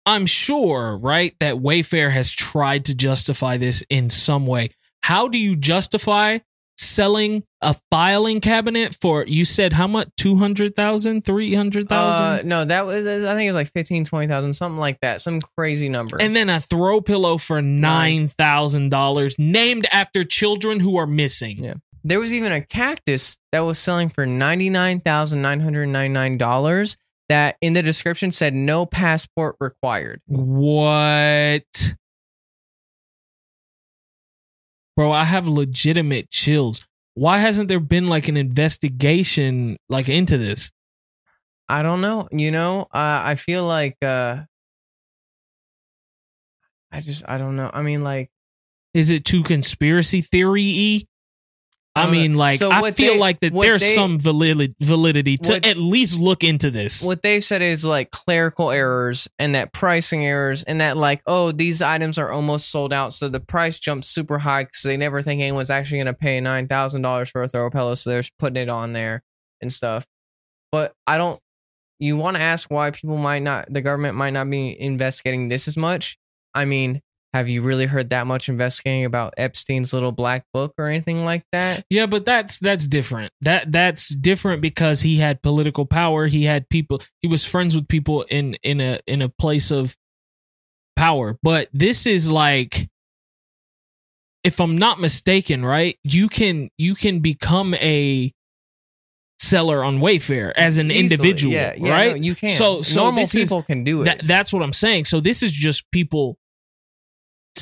I'm 0.07 0.25
sure, 0.27 0.97
right, 0.97 1.35
that 1.41 1.57
Wayfair 1.57 2.11
has 2.13 2.31
tried 2.31 2.85
to 2.87 2.95
justify 2.95 3.57
this 3.57 3.83
in 3.91 4.09
some 4.09 4.47
way. 4.47 4.71
How 5.03 5.27
do 5.29 5.37
you 5.37 5.57
justify 5.57 6.39
selling 6.79 7.43
a 7.63 7.75
filing 7.91 8.41
cabinet 8.41 8.97
for 9.01 9.25
you 9.27 9.45
said 9.45 9.73
how 9.73 9.87
much 9.87 10.09
200,000, 10.19 11.25
300,000 11.25 12.23
uh, 12.23 12.43
no, 12.45 12.65
that 12.65 12.87
was 12.87 13.07
I 13.07 13.35
think 13.35 13.47
it 13.47 13.51
was 13.51 13.57
like 13.57 13.73
15, 13.73 14.05
20,000, 14.05 14.53
something 14.53 14.79
like 14.79 15.01
that, 15.01 15.21
some 15.21 15.41
crazy 15.57 15.89
number. 15.89 16.19
and 16.21 16.37
then 16.37 16.49
a 16.51 16.61
throw 16.61 17.01
pillow 17.01 17.39
for 17.39 17.61
$9,000 17.61 19.39
named 19.39 19.87
after 19.93 20.25
children 20.25 20.81
who 20.81 20.97
are 20.97 21.07
missing. 21.07 21.63
Yeah. 21.63 21.75
There 22.05 22.21
was 22.21 22.33
even 22.33 22.53
a 22.53 22.61
cactus 22.61 23.37
that 23.51 23.61
was 23.61 23.81
selling 23.81 24.11
for 24.11 24.27
ninety 24.27 24.71
nine 24.71 25.01
thousand 25.01 25.43
nine 25.43 25.59
hundred 25.59 25.87
ninety 25.87 26.13
nine 26.13 26.39
dollars. 26.39 26.97
That 27.29 27.57
in 27.61 27.73
the 27.73 27.83
description 27.83 28.31
said 28.31 28.55
no 28.55 28.87
passport 28.87 29.57
required. 29.59 30.21
What? 30.27 31.65
Bro, 34.97 35.13
I 35.13 35.25
have 35.25 35.47
legitimate 35.47 36.31
chills. 36.31 36.81
Why 37.15 37.39
hasn't 37.39 37.69
there 37.69 37.81
been 37.81 38.09
like 38.09 38.29
an 38.29 38.37
investigation 38.37 39.77
like 39.89 40.09
into 40.09 40.39
this? 40.39 40.71
I 41.69 41.83
don't 41.83 42.01
know. 42.01 42.29
You 42.33 42.51
know, 42.51 42.83
uh, 42.93 43.23
I 43.25 43.35
feel 43.35 43.65
like 43.65 43.97
uh, 44.03 44.45
I 46.93 47.01
just 47.01 47.25
I 47.29 47.39
don't 47.39 47.57
know. 47.57 47.71
I 47.73 47.83
mean, 47.83 48.03
like 48.03 48.31
Is 48.95 49.11
it 49.11 49.25
too 49.25 49.43
conspiracy 49.43 50.21
theory 50.23 50.63
y? 51.03 51.07
I 51.97 52.05
uh, 52.05 52.11
mean, 52.11 52.35
like 52.35 52.59
So 52.59 52.71
I 52.71 52.91
feel 52.91 53.15
they- 53.15 53.19
like 53.19 53.41
that 53.41 53.55
there's 53.55 53.81
they- 53.81 53.95
some 53.95 54.19
validity 54.19 54.75
validity 54.81 55.39
to 55.39 55.53
What- 55.53 55.67
at 55.67 55.79
least 55.79 56.19
look 56.21 56.45
into 56.45 56.71
this. 56.71 57.03
what 57.03 57.23
they've 57.23 57.43
said 57.43 57.63
is 57.63 57.85
like 57.85 58.11
clerical 58.11 58.71
errors 58.71 59.27
and 59.39 59.55
that 59.55 59.73
pricing 59.73 60.25
errors 60.25 60.63
and 60.63 60.81
that 60.81 60.97
like 60.97 61.23
oh 61.27 61.53
these 61.53 61.81
items 61.81 62.19
are 62.19 62.31
almost 62.31 62.69
sold 62.71 62.93
out 62.93 63.13
so 63.15 63.29
the 63.29 63.41
price 63.41 63.79
jumps 63.79 64.09
super 64.09 64.39
high 64.39 64.65
because 64.65 64.83
they 64.83 64.97
never 64.97 65.23
think 65.23 65.41
anyone's 65.41 65.71
actually 65.71 65.97
going 65.99 66.07
to 66.07 66.13
pay 66.15 66.39
$9000 66.41 67.31
for 67.31 67.43
a 67.43 67.49
throw 67.49 67.71
pillow 67.71 67.95
so 67.95 68.11
they're 68.11 68.23
putting 68.39 68.63
it 68.63 68.69
on 68.69 68.93
there 68.93 69.23
and 69.63 69.73
stuff 69.73 70.07
but 70.71 70.93
i 71.07 71.17
don't 71.17 71.41
you 71.99 72.17
want 72.17 72.37
to 72.37 72.43
ask 72.43 72.71
why 72.71 72.91
people 72.91 73.17
might 73.17 73.43
not 73.43 73.73
the 73.73 73.81
government 73.81 74.15
might 74.17 74.35
not 74.35 74.51
be 74.51 74.79
investigating 74.79 75.49
this 75.49 75.67
as 75.67 75.77
much 75.79 76.19
i 76.55 76.65
mean 76.67 77.01
have 77.37 77.49
you 77.49 77.63
really 77.63 77.87
heard 77.87 78.11
that 78.11 78.27
much 78.27 78.49
investigating 78.49 79.05
about 79.05 79.35
epstein's 79.37 79.93
little 79.93 80.13
black 80.13 80.45
book 80.53 80.73
or 80.79 80.87
anything 80.87 81.25
like 81.25 81.45
that 81.53 81.85
Yeah, 81.91 82.07
but 82.07 82.25
that's 82.25 82.59
that's 82.59 82.87
different. 82.87 83.33
That 83.43 83.71
that's 83.71 84.09
different 84.09 84.61
because 84.63 85.03
he 85.03 85.17
had 85.17 85.43
political 85.43 85.87
power. 85.87 86.27
He 86.27 86.45
had 86.45 86.69
people. 86.69 87.01
He 87.23 87.29
was 87.29 87.45
friends 87.47 87.75
with 87.77 87.87
people 87.89 88.23
in 88.31 88.55
in 88.63 88.81
a 88.81 88.99
in 89.07 89.23
a 89.23 89.29
place 89.29 89.71
of 89.71 89.95
power. 90.97 91.37
But 91.43 91.69
this 91.73 92.07
is 92.07 92.31
like, 92.31 92.89
if 94.45 94.61
I'm 94.61 94.79
not 94.79 95.01
mistaken, 95.01 95.65
right? 95.65 95.99
You 96.05 96.29
can 96.29 96.71
you 96.79 96.95
can 96.95 97.21
become 97.21 97.75
a 97.75 98.33
seller 99.39 99.85
on 99.85 99.99
Wayfair 100.01 100.53
as 100.57 100.79
an 100.79 100.91
Easily. 100.91 101.01
individual, 101.05 101.53
yeah, 101.55 101.75
yeah 101.77 101.93
right? 101.93 102.11
no, 102.17 102.23
you 102.23 102.35
can 102.35 102.49
So- 102.51 102.81
so 102.83 103.01
normal 103.05 103.21
this 103.23 103.35
is- 103.35 103.49
people 103.51 103.63
can 103.63 103.85
do 103.85 104.01
it 104.03 104.07
That, 104.07 104.25
that's 104.25 104.51
what 104.53 104.63
I'm 104.63 104.73
saying. 104.73 105.05
So 105.05 105.21
this 105.21 105.43
is 105.43 105.53
just 105.53 105.85
people 105.93 106.39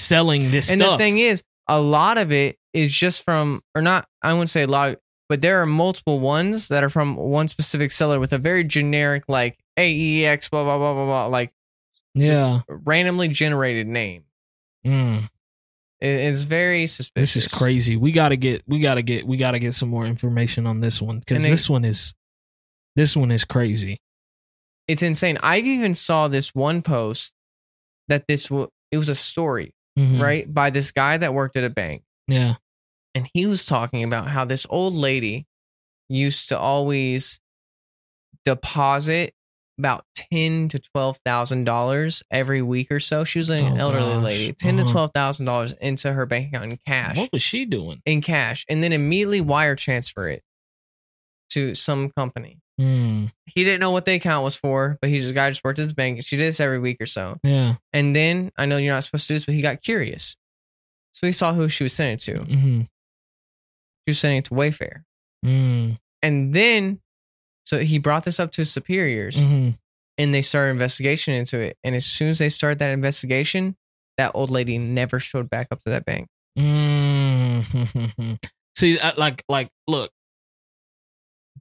selling 0.05 0.51
this 0.51 0.71
and 0.71 0.81
stuff. 0.81 0.99
the 0.99 1.05
thing 1.05 1.19
is, 1.19 1.43
a 1.69 1.81
lot 1.81 2.19
of 2.19 2.33
it 2.33 2.59
is 2.73 2.93
just 2.93 3.25
from, 3.25 3.63
or 3.75 3.83
not, 3.83 4.07
I 4.23 4.33
wouldn't 4.33 4.51
say 4.51 4.63
a 4.63 4.67
lot, 4.67 4.97
but 5.29 5.43
there 5.43 5.63
are 5.63 5.67
multiple 5.67 6.21
ones 6.21 6.69
that 6.69 6.85
are 6.85 6.91
from 6.91 7.17
one 7.17 7.49
specific 7.49 7.93
seller 7.93 8.21
with 8.21 8.33
a 8.33 8.39
very 8.39 8.65
generic, 8.65 9.25
like 9.29 9.59
AEX, 9.77 10.49
blah, 10.49 10.65
blah, 10.65 10.79
blah, 10.79 10.95
blah, 10.95 11.05
blah, 11.05 11.27
like 11.27 11.53
yeah, 12.15 12.61
randomly 12.69 13.29
generated 13.29 13.87
name. 13.87 14.25
Mm. 14.87 15.23
It 16.01 16.09
is 16.09 16.45
very 16.45 16.87
suspicious. 16.87 17.35
This 17.35 17.47
is 17.47 17.53
crazy. 17.53 17.97
We 17.97 18.13
gotta 18.13 18.37
get 18.37 18.63
we 18.67 18.79
gotta 18.79 19.03
get 19.03 19.27
we 19.27 19.37
gotta 19.37 19.59
get 19.59 19.75
some 19.75 19.89
more 19.89 20.05
information 20.07 20.67
on 20.67 20.81
this 20.81 21.01
one 21.01 21.19
because 21.21 21.43
this 21.43 21.69
one 21.71 21.85
is 21.85 22.15
this 22.95 23.17
one 23.17 23.31
is 23.31 23.45
crazy. 23.45 23.99
It's 24.87 25.03
insane. 25.03 25.39
I 25.43 25.59
even 25.59 25.95
saw 25.95 26.29
this 26.29 26.55
one 26.55 26.83
post 26.83 27.33
that 28.09 28.27
this, 28.29 28.49
w- 28.49 28.69
it 28.91 28.99
was 28.99 29.09
a 29.09 29.15
story, 29.15 29.73
Mhm. 29.99 30.21
right? 30.21 30.53
By 30.53 30.71
this 30.71 30.91
guy 30.93 31.17
that 31.19 31.35
worked 31.35 31.57
at 31.57 31.65
a 31.65 31.71
bank. 31.71 32.03
Yeah. 32.29 32.55
and 33.17 33.31
he 33.33 33.47
was 33.47 33.65
talking 33.65 34.03
about 34.03 34.27
how 34.29 34.45
this 34.45 34.67
old 34.71 34.93
lady 34.95 35.47
used 36.09 36.49
to 36.49 36.59
always 36.59 37.39
deposit 38.45 39.33
about 39.79 40.05
ten 40.15 40.69
to 40.69 40.79
twelve 40.79 41.19
thousand 41.25 41.65
dollars 41.65 42.23
every 42.31 42.63
week 42.63 42.91
or 42.91 43.01
so. 43.01 43.25
She 43.25 43.39
was 43.39 43.51
an 43.51 43.63
Oh, 43.63 43.77
elderly 43.77 44.15
gosh. 44.15 44.25
lady, 44.25 44.53
10 44.53 44.77
Uh-huh. 44.79 44.87
to 44.87 44.93
twelve 44.93 45.11
thousand 45.15 45.47
dollars 45.47 45.73
into 45.81 46.13
her 46.13 46.27
bank 46.27 46.49
account 46.55 46.73
in 46.73 46.79
cash, 46.87 47.17
What 47.17 47.33
was 47.33 47.43
she 47.43 47.65
doing? 47.65 48.01
in 48.05 48.21
cash, 48.23 48.65
and 48.69 48.83
then 48.83 48.93
immediately 48.93 49.41
wire 49.41 49.75
transfer 49.77 50.29
it 50.29 50.43
to 51.51 51.75
some 51.75 52.11
company. 52.11 52.59
Hmm. 52.79 53.27
He 53.47 53.63
didn't 53.63 53.81
know 53.81 53.93
what 53.93 54.05
the 54.05 54.15
account 54.15 54.43
was 54.43 54.57
for, 54.57 54.99
but 55.01 55.11
he 55.11 55.19
just 55.19 55.35
guy 55.35 55.49
just 55.51 55.63
worked 55.63 55.79
at 55.79 55.83
this 55.83 55.93
bank. 55.93 56.23
She 56.25 56.37
did 56.37 56.47
this 56.49 56.59
every 56.61 56.79
week 56.81 56.97
or 57.01 57.07
so, 57.07 57.37
Yeah. 57.45 57.77
and 57.93 58.15
then 58.17 58.51
I 58.57 58.67
know 58.67 58.77
you're 58.79 58.93
not 58.95 59.05
supposed 59.05 59.27
to 59.29 59.33
do 59.33 59.37
this, 59.37 59.47
but 59.47 59.55
he 59.55 59.63
got 59.63 59.81
curious, 59.83 60.37
so 61.13 61.27
he 61.27 61.33
saw 61.33 61.53
who 61.53 61.69
she 61.69 61.85
was 61.85 61.93
sending 61.93 62.15
it 62.15 62.21
to. 62.21 62.35
Mm-hmm. 62.35 62.81
She 62.81 64.11
was 64.11 64.19
sending 64.19 64.39
it 64.39 64.45
to 64.47 64.55
Wayfair. 64.55 65.05
Mm. 65.47 65.99
And 66.23 66.53
then, 66.55 67.01
so 67.65 67.79
he 67.79 67.99
brought 67.99 68.25
this 68.25 68.41
up 68.41 68.51
to 68.53 68.63
his 68.63 68.71
superiors 68.73 69.43
hmm 69.43 69.71
and 70.17 70.33
they 70.33 70.43
started 70.43 70.71
investigation 70.71 71.35
into 71.35 71.59
it. 71.59 71.77
And 71.83 71.97
as 71.97 72.07
soon 72.07 72.29
as 72.29 72.39
they 72.39 72.49
started 72.49 72.79
that 72.79 72.91
investigation, 72.91 73.75
that 74.17 74.31
old 74.33 74.49
lady 74.49 74.79
never 74.79 75.19
showed 75.19 75.51
back 75.51 75.67
up 75.73 75.83
to 75.83 75.91
that 75.91 76.05
bank. 76.05 76.29
mm 76.57 78.39
See, 78.77 78.99
like, 79.17 79.43
like, 79.49 79.71
look, 79.89 80.13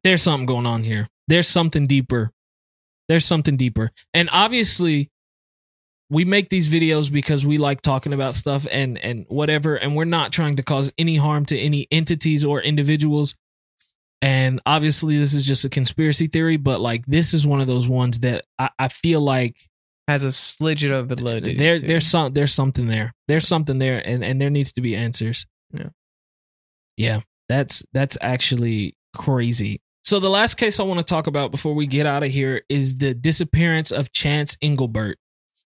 there's 0.03 0.21
something 0.23 0.45
going 0.45 0.65
on 0.65 0.84
here. 0.84 1.08
There's 1.27 1.47
something 1.47 1.88
deeper. 1.88 2.32
There's 3.10 3.25
something 3.25 3.58
deeper, 3.58 3.91
and 4.13 4.29
obviously, 4.32 5.10
we 6.10 6.25
make 6.25 6.49
these 6.49 6.71
videos 6.73 7.12
because 7.12 7.45
we 7.45 7.58
like 7.58 7.82
talking 7.82 8.13
about 8.13 8.34
stuff 8.34 8.65
and 8.71 8.97
and 8.97 9.25
whatever, 9.27 9.75
and 9.75 9.95
we're 9.95 10.06
not 10.06 10.32
trying 10.32 10.56
to 10.56 10.63
cause 10.63 10.91
any 10.97 11.17
harm 11.17 11.45
to 11.47 11.58
any 11.60 11.88
entities 11.91 12.45
or 12.45 12.62
individuals. 12.62 13.36
And 14.21 14.62
obviously, 14.65 15.17
this 15.17 15.34
is 15.34 15.45
just 15.45 15.65
a 15.65 15.69
conspiracy 15.69 16.27
theory, 16.27 16.56
but 16.56 16.79
like, 16.79 17.06
this 17.08 17.34
is 17.34 17.45
one 17.45 17.60
of 17.60 17.67
those 17.67 17.89
ones 17.89 18.21
that 18.21 18.45
I, 18.58 18.69
I 18.79 18.88
feel 18.88 19.19
like 19.19 19.58
Has 20.08 20.23
a 20.23 20.29
slidget 20.29 20.97
of 20.97 21.10
validity. 21.10 21.56
there 21.56 21.77
to 21.77 21.84
it. 21.84 21.88
there's 21.89 22.06
some 22.08 22.32
there's 22.34 22.53
something 22.53 22.88
there 22.88 23.13
there's 23.27 23.45
something 23.47 23.79
there 23.79 24.01
and 24.08 24.23
and 24.23 24.39
there 24.39 24.49
needs 24.49 24.71
to 24.73 24.82
be 24.82 24.95
answers 24.95 25.45
Yeah. 25.73 25.89
yeah 26.95 27.19
that's 27.49 27.84
that's 27.91 28.17
actually 28.21 28.95
crazy 29.15 29.80
so 30.04 30.19
the 30.19 30.30
last 30.30 30.56
case 30.56 30.80
i 30.80 30.84
want 30.84 30.99
to 30.99 31.06
talk 31.06 31.28
about 31.28 31.52
before 31.52 31.73
we 31.73 31.86
get 31.86 32.06
out 32.06 32.23
of 32.23 32.30
here 32.32 32.62
is 32.69 32.95
the 32.95 33.13
disappearance 33.13 33.91
of 33.91 34.12
chance 34.12 34.56
englebert 34.63 35.15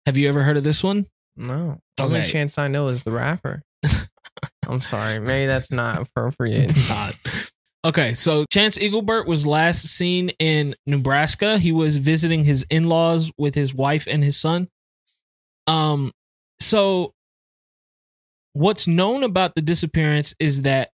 have 0.07 0.16
you 0.16 0.29
ever 0.29 0.42
heard 0.42 0.57
of 0.57 0.64
this 0.64 0.83
one 0.83 1.07
no. 1.37 1.79
Only 2.01 2.18
Okay. 2.20 2.27
chance 2.31 2.59
I 2.59 2.66
know 2.66 2.88
is 2.88 3.05
the 3.05 3.12
rapper. 3.12 3.62
I'm 4.68 4.81
sorry. 4.81 5.20
Maybe 5.20 5.46
that's 5.46 5.70
not 5.70 6.03
appropriate. 6.03 6.64
it's 6.64 6.88
not 6.88 7.14
okay 7.85 8.12
so 8.12 8.44
chance 8.53 8.77
englebert 8.77 9.27
was 9.29 9.46
last 9.46 9.87
seen 9.87 10.31
in 10.40 10.74
nebraska 10.85 11.57
he 11.59 11.70
was 11.70 11.96
visiting 11.96 12.42
his 12.42 12.66
in-laws 12.70 13.31
with 13.38 13.55
his 13.55 13.72
wife 13.72 14.09
and 14.11 14.24
his 14.24 14.37
son 14.37 14.66
um 15.68 16.11
so 16.59 17.12
what's 18.55 18.88
known 18.88 19.22
about 19.22 19.55
the 19.55 19.62
disappearance 19.62 20.35
is 20.40 20.62
that 20.62 20.90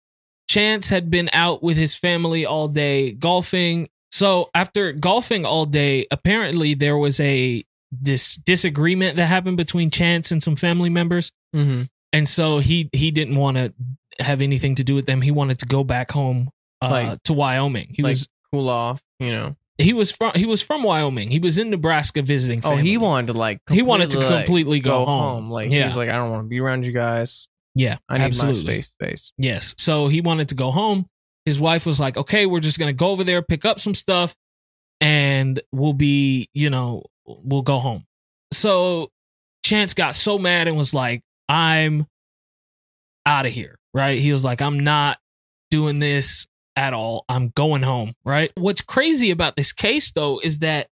chance 0.53 0.89
had 0.89 1.09
been 1.09 1.29
out 1.33 1.61
with 1.63 1.77
his 1.77 1.93
family 1.95 2.45
all 2.45 2.67
day 2.67 3.11
golfing 3.13 3.87
so 4.11 4.49
after 4.53 4.91
golfing 4.93 5.45
all 5.45 5.65
day 5.65 6.05
apparently 6.11 6.73
there 6.75 6.97
was 6.97 7.19
a 7.19 7.63
this 7.91 8.35
disagreement 8.37 9.17
that 9.17 9.27
happened 9.27 9.57
between 9.57 9.89
chance 9.91 10.31
and 10.31 10.41
some 10.43 10.55
family 10.55 10.89
members 10.89 11.31
hmm 11.53 11.83
and 12.15 12.27
so 12.29 12.59
he 12.59 12.89
he 12.93 13.09
didn't 13.11 13.37
want 13.37 13.57
to 13.57 13.73
have 14.19 14.43
anything 14.43 14.75
to 14.75 14.83
do 14.83 14.93
with 14.93 15.07
them. 15.07 15.19
He 15.21 15.31
wanted 15.31 15.57
to 15.59 15.65
go 15.65 15.83
back 15.83 16.11
home 16.11 16.51
uh, 16.79 16.89
Like- 16.91 17.23
to 17.23 17.33
Wyoming. 17.33 17.87
He 17.89 18.03
like 18.03 18.11
was 18.11 18.27
cool 18.53 18.69
off, 18.69 19.01
you 19.19 19.31
know. 19.31 19.55
he 19.79 19.93
was 19.93 20.11
from 20.11 20.31
he 20.35 20.45
was 20.45 20.61
from 20.61 20.83
Wyoming. 20.83 21.31
He 21.31 21.39
was 21.39 21.57
in 21.57 21.71
Nebraska 21.71 22.21
visiting. 22.21 22.61
Oh, 22.63 22.75
he 22.75 22.99
wanted 22.99 23.33
to 23.33 23.33
like. 23.33 23.61
He 23.71 23.81
wanted 23.81 24.11
to 24.11 24.17
completely, 24.17 24.35
like, 24.37 24.45
completely 24.45 24.79
go, 24.81 24.99
go 24.99 25.05
home. 25.05 25.21
home. 25.45 25.49
Like 25.49 25.71
yeah, 25.71 25.79
he 25.79 25.85
was 25.85 25.97
like, 25.97 26.09
I 26.09 26.11
don't 26.13 26.29
want 26.29 26.43
to 26.45 26.47
be 26.47 26.59
around 26.59 26.85
you 26.85 26.91
guys. 26.91 27.49
Yeah, 27.75 27.97
I 28.07 28.17
need 28.17 28.25
absolutely. 28.25 28.75
my 28.75 28.79
space. 28.81 28.87
Space. 28.87 29.33
Yes. 29.37 29.75
So 29.77 30.07
he 30.07 30.21
wanted 30.21 30.49
to 30.49 30.55
go 30.55 30.71
home. 30.71 31.07
His 31.45 31.59
wife 31.59 31.85
was 31.85 31.99
like, 31.99 32.17
"Okay, 32.17 32.45
we're 32.45 32.59
just 32.59 32.79
gonna 32.79 32.93
go 32.93 33.09
over 33.09 33.23
there, 33.23 33.41
pick 33.41 33.65
up 33.65 33.79
some 33.79 33.93
stuff, 33.95 34.35
and 35.01 35.59
we'll 35.71 35.93
be, 35.93 36.49
you 36.53 36.69
know, 36.69 37.03
we'll 37.25 37.63
go 37.63 37.79
home." 37.79 38.05
So 38.51 39.11
Chance 39.63 39.93
got 39.93 40.15
so 40.15 40.37
mad 40.37 40.67
and 40.67 40.77
was 40.77 40.93
like, 40.93 41.21
"I'm 41.49 42.05
out 43.25 43.45
of 43.45 43.51
here." 43.51 43.77
Right? 43.93 44.19
He 44.19 44.31
was 44.31 44.43
like, 44.43 44.61
"I'm 44.61 44.81
not 44.81 45.19
doing 45.69 45.99
this 45.99 46.47
at 46.75 46.93
all. 46.93 47.25
I'm 47.27 47.49
going 47.49 47.81
home." 47.81 48.13
Right? 48.23 48.51
What's 48.55 48.81
crazy 48.81 49.31
about 49.31 49.55
this 49.55 49.73
case 49.73 50.11
though 50.11 50.39
is 50.39 50.59
that 50.59 50.87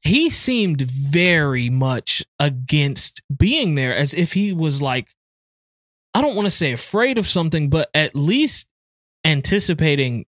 he 0.00 0.30
seemed 0.30 0.80
very 0.82 1.70
much 1.70 2.24
against 2.40 3.22
being 3.34 3.76
there 3.76 3.96
as 3.96 4.12
if 4.12 4.32
he 4.32 4.52
was 4.52 4.82
like 4.82 5.08
I 6.14 6.20
don't 6.20 6.34
want 6.36 6.46
to 6.46 6.50
say 6.50 6.72
afraid 6.72 7.18
of 7.18 7.26
something, 7.26 7.70
but 7.70 7.88
at 7.94 8.14
least 8.14 8.68
anticipating 9.24 10.24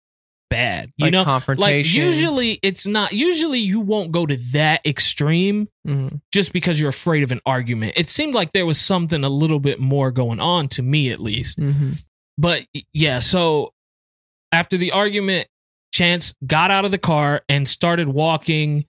bad. 0.49 0.91
You 0.97 1.05
like 1.05 1.11
know, 1.13 1.23
confrontation. 1.23 1.77
like 1.77 1.93
usually 1.93 2.59
it's 2.61 2.85
not. 2.85 3.13
Usually 3.13 3.59
you 3.59 3.79
won't 3.79 4.11
go 4.11 4.25
to 4.25 4.35
that 4.51 4.85
extreme 4.85 5.69
Mhm. 5.87 6.19
just 6.33 6.51
because 6.53 6.79
you're 6.79 6.89
afraid 6.89 7.23
of 7.23 7.31
an 7.31 7.39
argument. 7.45 7.93
It 7.95 8.09
seemed 8.09 8.35
like 8.35 8.51
there 8.51 8.65
was 8.65 8.79
something 8.79 9.23
a 9.23 9.29
little 9.29 9.59
bit 9.59 9.79
more 9.79 10.11
going 10.11 10.39
on 10.41 10.67
to 10.69 10.81
me, 10.83 11.09
at 11.09 11.19
least. 11.21 11.57
Mhm. 11.59 12.03
But 12.37 12.65
yeah, 12.93 13.19
so 13.19 13.73
after 14.51 14.75
the 14.77 14.91
argument, 14.91 15.47
Chance 15.93 16.33
got 16.45 16.71
out 16.71 16.85
of 16.85 16.91
the 16.91 16.97
car 16.97 17.43
and 17.49 17.67
started 17.67 18.07
walking 18.09 18.85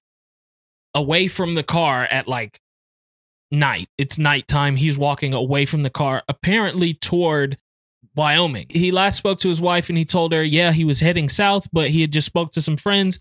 away 0.94 1.26
from 1.28 1.54
the 1.54 1.62
car 1.62 2.04
at 2.04 2.28
like 2.28 2.60
night. 3.52 3.88
It's 3.98 4.18
nighttime. 4.18 4.76
He's 4.76 4.98
walking 4.98 5.34
away 5.34 5.64
from 5.66 5.82
the 5.82 5.90
car, 5.90 6.22
apparently 6.28 6.94
toward 6.94 7.58
Wyoming. 8.16 8.66
He 8.70 8.90
last 8.90 9.16
spoke 9.16 9.38
to 9.40 9.48
his 9.48 9.60
wife 9.60 9.88
and 9.88 9.96
he 9.96 10.04
told 10.04 10.32
her, 10.32 10.42
yeah, 10.42 10.72
he 10.72 10.84
was 10.84 11.00
heading 11.00 11.28
south, 11.28 11.68
but 11.72 11.90
he 11.90 12.00
had 12.00 12.12
just 12.12 12.26
spoke 12.26 12.52
to 12.52 12.62
some 12.62 12.76
friends 12.76 13.20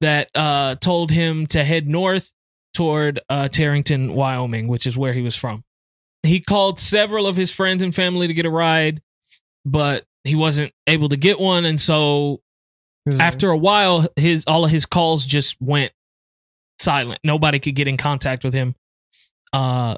that 0.00 0.30
uh, 0.34 0.74
told 0.76 1.10
him 1.10 1.46
to 1.46 1.64
head 1.64 1.88
north 1.88 2.32
toward 2.74 3.20
uh, 3.28 3.48
Torrington, 3.48 4.14
Wyoming, 4.14 4.68
which 4.68 4.86
is 4.86 4.98
where 4.98 5.12
he 5.12 5.22
was 5.22 5.34
from. 5.34 5.64
He 6.22 6.40
called 6.40 6.78
several 6.78 7.26
of 7.26 7.36
his 7.36 7.50
friends 7.52 7.82
and 7.82 7.94
family 7.94 8.26
to 8.26 8.34
get 8.34 8.46
a 8.46 8.50
ride, 8.50 9.00
but 9.64 10.04
he 10.24 10.34
wasn't 10.34 10.72
able 10.86 11.08
to 11.08 11.16
get 11.16 11.40
one, 11.40 11.64
and 11.64 11.80
so 11.80 12.40
after 13.18 13.50
a 13.50 13.56
while, 13.56 14.06
his 14.16 14.44
all 14.46 14.64
of 14.64 14.70
his 14.70 14.84
calls 14.84 15.24
just 15.24 15.56
went 15.60 15.92
silent. 16.78 17.20
Nobody 17.24 17.58
could 17.58 17.74
get 17.74 17.88
in 17.88 17.96
contact 17.96 18.44
with 18.44 18.52
him. 18.52 18.74
Uh, 19.52 19.96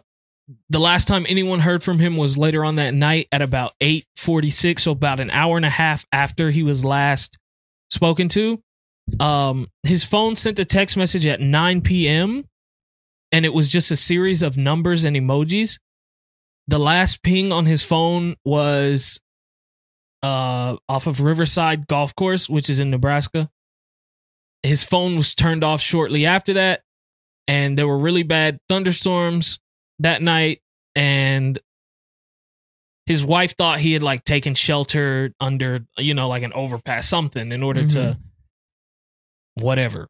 the 0.68 0.80
last 0.80 1.06
time 1.06 1.26
anyone 1.28 1.60
heard 1.60 1.82
from 1.82 1.98
him 1.98 2.16
was 2.16 2.36
later 2.36 2.64
on 2.64 2.76
that 2.76 2.92
night 2.92 3.28
at 3.30 3.42
about 3.42 3.72
eight 3.80 4.06
forty 4.16 4.50
six, 4.50 4.82
so 4.82 4.92
about 4.92 5.20
an 5.20 5.30
hour 5.30 5.56
and 5.56 5.66
a 5.66 5.70
half 5.70 6.04
after 6.12 6.50
he 6.50 6.62
was 6.62 6.84
last 6.84 7.38
spoken 7.90 8.28
to. 8.28 8.62
Um, 9.18 9.68
his 9.82 10.04
phone 10.04 10.36
sent 10.36 10.58
a 10.58 10.64
text 10.64 10.96
message 10.96 11.26
at 11.26 11.40
nine 11.40 11.80
p.m. 11.80 12.44
and 13.32 13.44
it 13.44 13.52
was 13.52 13.68
just 13.68 13.90
a 13.90 13.96
series 13.96 14.42
of 14.42 14.56
numbers 14.56 15.04
and 15.04 15.16
emojis. 15.16 15.78
The 16.68 16.78
last 16.78 17.22
ping 17.22 17.52
on 17.52 17.66
his 17.66 17.82
phone 17.82 18.36
was 18.44 19.20
uh 20.22 20.76
off 20.88 21.06
of 21.06 21.20
Riverside 21.20 21.86
Golf 21.86 22.14
Course, 22.14 22.48
which 22.48 22.68
is 22.68 22.80
in 22.80 22.90
Nebraska. 22.90 23.50
His 24.62 24.84
phone 24.84 25.16
was 25.16 25.34
turned 25.34 25.64
off 25.64 25.80
shortly 25.80 26.26
after 26.26 26.52
that, 26.52 26.82
and 27.46 27.76
there 27.76 27.86
were 27.86 27.98
really 27.98 28.22
bad 28.22 28.58
thunderstorms 28.68 29.58
that 29.98 30.22
night, 30.22 30.60
and 30.94 31.58
his 33.06 33.24
wife 33.24 33.56
thought 33.56 33.80
he 33.80 33.92
had 33.92 34.02
like 34.02 34.24
taken 34.24 34.54
shelter 34.54 35.32
under, 35.40 35.84
you 35.98 36.14
know, 36.14 36.28
like 36.28 36.42
an 36.42 36.52
overpass, 36.52 37.08
something 37.08 37.50
in 37.52 37.62
order 37.62 37.86
to 37.86 38.18
whatever. 39.54 40.08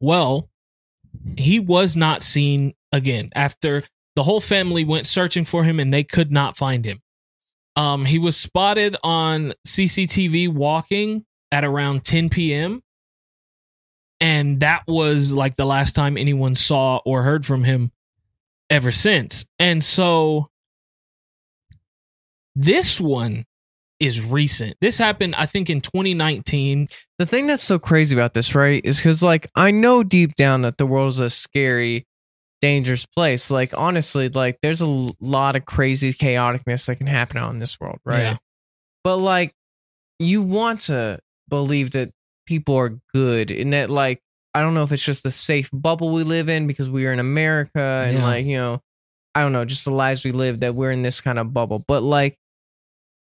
Well, 0.00 0.48
he 1.36 1.58
was 1.58 1.96
not 1.96 2.22
seen 2.22 2.74
again 2.92 3.30
after 3.34 3.82
the 4.14 4.22
whole 4.22 4.40
family 4.40 4.84
went 4.84 5.06
searching 5.06 5.44
for 5.44 5.64
him 5.64 5.80
and 5.80 5.92
they 5.92 6.04
could 6.04 6.30
not 6.30 6.56
find 6.56 6.84
him. 6.84 7.00
Um, 7.76 8.06
he 8.06 8.18
was 8.18 8.36
spotted 8.36 8.96
on 9.02 9.52
CCTV 9.66 10.48
walking 10.48 11.26
at 11.52 11.64
around 11.64 12.04
10 12.04 12.30
p.m. 12.30 12.82
And 14.20 14.60
that 14.60 14.82
was 14.86 15.34
like 15.34 15.56
the 15.56 15.66
last 15.66 15.94
time 15.94 16.16
anyone 16.16 16.54
saw 16.54 17.00
or 17.04 17.22
heard 17.22 17.44
from 17.44 17.64
him 17.64 17.92
ever 18.70 18.90
since. 18.90 19.44
And 19.58 19.82
so 19.82 20.48
this 22.54 23.00
one 23.00 23.44
is 24.00 24.30
recent. 24.30 24.76
This 24.80 24.98
happened, 24.98 25.34
I 25.36 25.46
think, 25.46 25.70
in 25.70 25.80
2019. 25.80 26.88
the 27.18 27.26
thing 27.26 27.46
that's 27.46 27.62
so 27.62 27.78
crazy 27.78 28.14
about 28.14 28.34
this, 28.34 28.54
right, 28.54 28.80
is 28.84 28.98
because 28.98 29.22
like 29.22 29.48
I 29.54 29.70
know 29.70 30.02
deep 30.02 30.34
down 30.34 30.62
that 30.62 30.78
the 30.78 30.86
world 30.86 31.08
is 31.08 31.20
a 31.20 31.30
scary, 31.30 32.06
dangerous 32.60 33.06
place. 33.06 33.50
Like 33.50 33.72
honestly, 33.76 34.28
like 34.28 34.58
there's 34.62 34.80
a 34.80 35.10
lot 35.20 35.56
of 35.56 35.64
crazy 35.64 36.12
chaoticness 36.12 36.86
that 36.86 36.96
can 36.96 37.06
happen 37.06 37.36
out 37.36 37.52
in 37.52 37.58
this 37.58 37.78
world, 37.80 37.98
right? 38.04 38.20
Yeah. 38.20 38.36
But 39.04 39.18
like, 39.18 39.52
you 40.18 40.42
want 40.42 40.82
to 40.82 41.18
believe 41.48 41.92
that 41.92 42.10
people 42.46 42.76
are 42.76 42.98
good, 43.12 43.50
and 43.50 43.72
that 43.72 43.90
like 43.90 44.20
I 44.54 44.60
don't 44.62 44.72
know 44.74 44.82
if 44.84 44.92
it's 44.92 45.04
just 45.04 45.22
the 45.22 45.30
safe 45.30 45.68
bubble 45.72 46.10
we 46.10 46.22
live 46.22 46.48
in 46.48 46.66
because 46.66 46.88
we 46.88 47.04
are 47.06 47.12
in 47.12 47.18
America, 47.18 48.04
and 48.06 48.18
Yeah. 48.18 48.24
like 48.24 48.46
you 48.46 48.56
know, 48.56 48.80
I 49.34 49.42
don't 49.42 49.52
know, 49.52 49.64
just 49.66 49.84
the 49.84 49.90
lives 49.90 50.24
we 50.24 50.32
live 50.32 50.60
that 50.60 50.74
we're 50.74 50.90
in 50.92 51.02
this 51.02 51.20
kind 51.20 51.38
of 51.38 51.52
bubble. 51.52 51.78
But 51.86 52.02
like. 52.02 52.36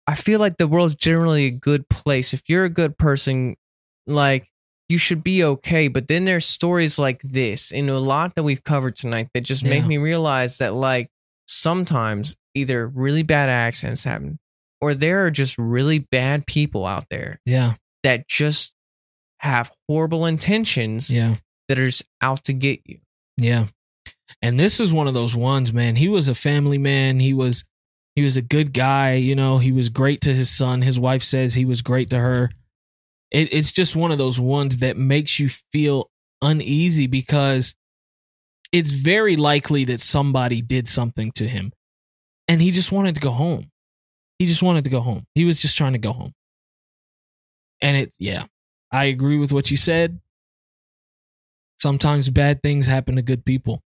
I 0.08 0.16
feel 0.16 0.40
like 0.40 0.58
the 0.58 0.68
world's 0.68 0.96
generally 0.96 1.46
a 1.46 1.52
good 1.52 1.88
place. 1.88 2.34
If 2.34 2.42
you're 2.50 2.66
a 2.66 2.70
good 2.70 2.98
person, 2.98 3.56
like 4.08 4.50
you 4.90 4.98
should 4.98 5.24
be 5.24 5.44
okay. 5.44 5.88
But 5.90 6.08
then 6.08 6.26
there's 6.26 6.46
stories 6.46 6.98
like 6.98 7.22
this 7.22 7.72
and 7.72 7.88
a 7.90 8.00
lot 8.00 8.34
that 8.36 8.44
we've 8.44 8.64
covered 8.64 8.96
tonight 8.96 9.30
that 9.36 9.42
just 9.42 9.64
make 9.64 9.86
me 9.86 9.98
realize 10.00 10.58
that 10.58 10.74
like 10.74 11.10
sometimes 11.48 12.36
either 12.56 12.88
really 12.88 13.22
bad 13.24 13.48
accidents 13.50 14.04
happen 14.04 14.40
or 14.82 14.96
there 14.96 15.26
are 15.26 15.32
just 15.32 15.56
really 15.60 16.00
bad 16.00 16.48
people 16.48 16.86
out 16.86 17.06
there 17.12 17.40
Yeah. 17.46 17.76
that 18.04 18.28
just 18.28 18.74
have 19.42 19.72
horrible 19.88 20.26
intentions 20.26 21.12
Yeah. 21.14 21.36
that 21.68 21.80
are 21.80 21.86
just 21.88 22.04
out 22.22 22.44
to 22.46 22.54
get 22.54 22.82
you. 22.86 23.00
Yeah. 23.38 23.68
And 24.42 24.60
this 24.60 24.80
is 24.80 24.94
one 24.94 25.08
of 25.08 25.14
those 25.14 25.36
ones, 25.36 25.74
man. 25.74 25.96
He 25.96 26.08
was 26.08 26.28
a 26.28 26.34
family 26.36 26.78
man. 26.78 27.20
He 27.20 27.34
was 27.34 27.64
he 28.16 28.24
was 28.24 28.36
a 28.36 28.42
good 28.42 28.74
guy, 28.74 29.14
you 29.14 29.36
know, 29.36 29.58
he 29.58 29.72
was 29.72 29.88
great 29.90 30.20
to 30.22 30.34
his 30.34 30.50
son. 30.50 30.82
His 30.82 31.00
wife 31.00 31.24
says 31.24 31.54
he 31.54 31.64
was 31.66 31.82
great 31.82 32.10
to 32.10 32.20
her. 32.20 32.50
It, 33.32 33.54
it's 33.54 33.72
just 33.72 33.96
one 33.96 34.12
of 34.12 34.18
those 34.18 34.38
ones 34.40 34.78
that 34.78 34.98
makes 34.98 35.40
you 35.40 35.48
feel 35.72 36.10
uneasy 36.42 37.08
because 37.08 37.74
it's 38.74 38.92
very 38.92 39.38
likely 39.38 39.86
that 39.86 40.02
somebody 40.02 40.62
did 40.62 40.88
something 40.90 41.32
to 41.36 41.48
him 41.48 41.72
and 42.50 42.62
he 42.62 42.72
just 42.72 42.92
wanted 42.92 43.16
to 43.16 43.22
go 43.22 43.32
home. 43.32 43.72
He 44.40 44.46
just 44.46 44.62
wanted 44.64 44.84
to 44.84 44.90
go 44.90 45.00
home. 45.00 45.26
He 45.34 45.46
was 45.46 45.62
just 45.62 45.78
trying 45.78 45.94
to 45.94 46.00
go 46.00 46.12
home. 46.12 46.34
And 47.82 47.96
it's, 47.98 48.18
yeah, 48.20 48.44
I 48.92 49.06
agree 49.06 49.38
with 49.38 49.54
what 49.54 49.72
you 49.72 49.78
said. 49.78 50.20
Sometimes 51.82 52.30
bad 52.30 52.62
things 52.62 52.88
happen 52.88 53.16
to 53.16 53.22
good 53.22 53.46
people. 53.46 53.82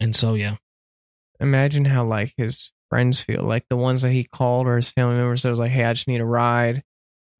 And 0.00 0.14
so, 0.14 0.34
yeah. 0.34 0.56
Imagine 1.40 1.84
how 1.86 2.04
like 2.06 2.34
his 2.36 2.72
friends 2.90 3.20
feel, 3.20 3.44
like 3.44 3.64
the 3.70 3.76
ones 3.76 4.02
that 4.02 4.12
he 4.12 4.24
called 4.24 4.66
or 4.66 4.76
his 4.76 4.90
family 4.90 5.16
members 5.16 5.42
that 5.42 5.50
was 5.50 5.58
like, 5.60 5.70
"Hey, 5.72 5.84
I 5.84 5.92
just 5.92 6.08
need 6.08 6.20
a 6.20 6.26
ride." 6.26 6.82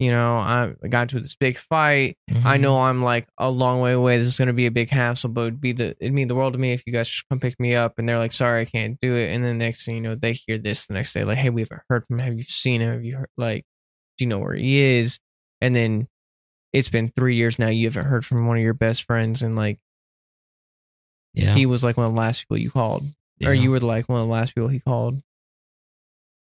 You 0.01 0.11
know, 0.13 0.37
I 0.37 0.75
I 0.85 0.89
got 0.89 1.03
into 1.05 1.21
this 1.21 1.37
big 1.37 1.59
fight. 1.59 2.17
I 2.31 2.59
Mhm. 2.59 2.61
know 2.63 2.81
I'm 2.83 3.03
like 3.05 3.29
a 3.39 3.51
long 3.51 3.81
way 3.81 3.93
away. 3.93 4.19
This 4.19 4.29
is 4.29 4.39
gonna 4.39 4.53
be 4.55 4.67
a 4.67 4.71
big 4.73 4.91
hassle, 4.91 5.31
but 5.31 5.43
it'd 5.43 5.61
be 5.61 5.73
the 5.73 5.97
it'd 6.01 6.13
mean 6.15 6.29
the 6.29 6.37
world 6.37 6.55
to 6.55 6.61
me 6.61 6.73
if 6.73 6.85
you 6.87 6.93
guys 6.93 7.09
just 7.11 7.29
come 7.31 7.41
pick 7.41 7.59
me 7.61 7.75
up. 7.77 7.99
And 7.99 8.09
they're 8.09 8.19
like, 8.19 8.33
"Sorry, 8.33 8.63
I 8.63 8.67
can't 8.67 9.01
do 9.01 9.15
it." 9.17 9.35
And 9.35 9.45
then 9.45 9.59
next 9.59 9.87
thing 9.87 9.97
you 9.97 10.03
know, 10.03 10.15
they 10.17 10.35
hear 10.35 10.59
this 10.59 10.87
the 10.89 10.95
next 10.95 11.13
day, 11.15 11.25
like, 11.25 11.39
"Hey, 11.39 11.51
we 11.51 11.63
haven't 11.63 11.83
heard 11.91 12.07
from 12.07 12.21
him. 12.21 12.27
Have 12.27 12.37
you 12.37 12.43
seen 12.45 12.81
him? 12.83 12.93
Have 12.93 13.05
you 13.05 13.17
heard 13.19 13.31
like, 13.39 13.65
do 14.19 14.25
you 14.25 14.29
know 14.31 14.39
where 14.41 14.55
he 14.55 14.81
is?" 14.81 15.19
And 15.61 15.75
then 15.75 16.09
it's 16.73 16.89
been 16.89 17.09
three 17.09 17.37
years 17.37 17.59
now. 17.59 17.69
You 17.69 17.87
haven't 17.87 18.07
heard 18.07 18.25
from 18.27 18.47
one 18.47 18.57
of 18.59 18.63
your 18.63 18.75
best 18.75 19.05
friends, 19.05 19.43
and 19.43 19.55
like 19.55 19.79
Yeah. 21.35 21.55
he 21.55 21.67
was 21.67 21.83
like 21.85 21.97
one 21.97 22.07
of 22.07 22.13
the 22.15 22.19
last 22.21 22.41
people 22.43 22.59
you 22.59 22.71
called, 22.71 23.05
or 23.45 23.53
you 23.55 23.71
were 23.71 23.81
like 23.81 24.09
one 24.09 24.21
of 24.21 24.27
the 24.27 24.33
last 24.33 24.55
people 24.55 24.69
he 24.69 24.81
called. 24.81 25.23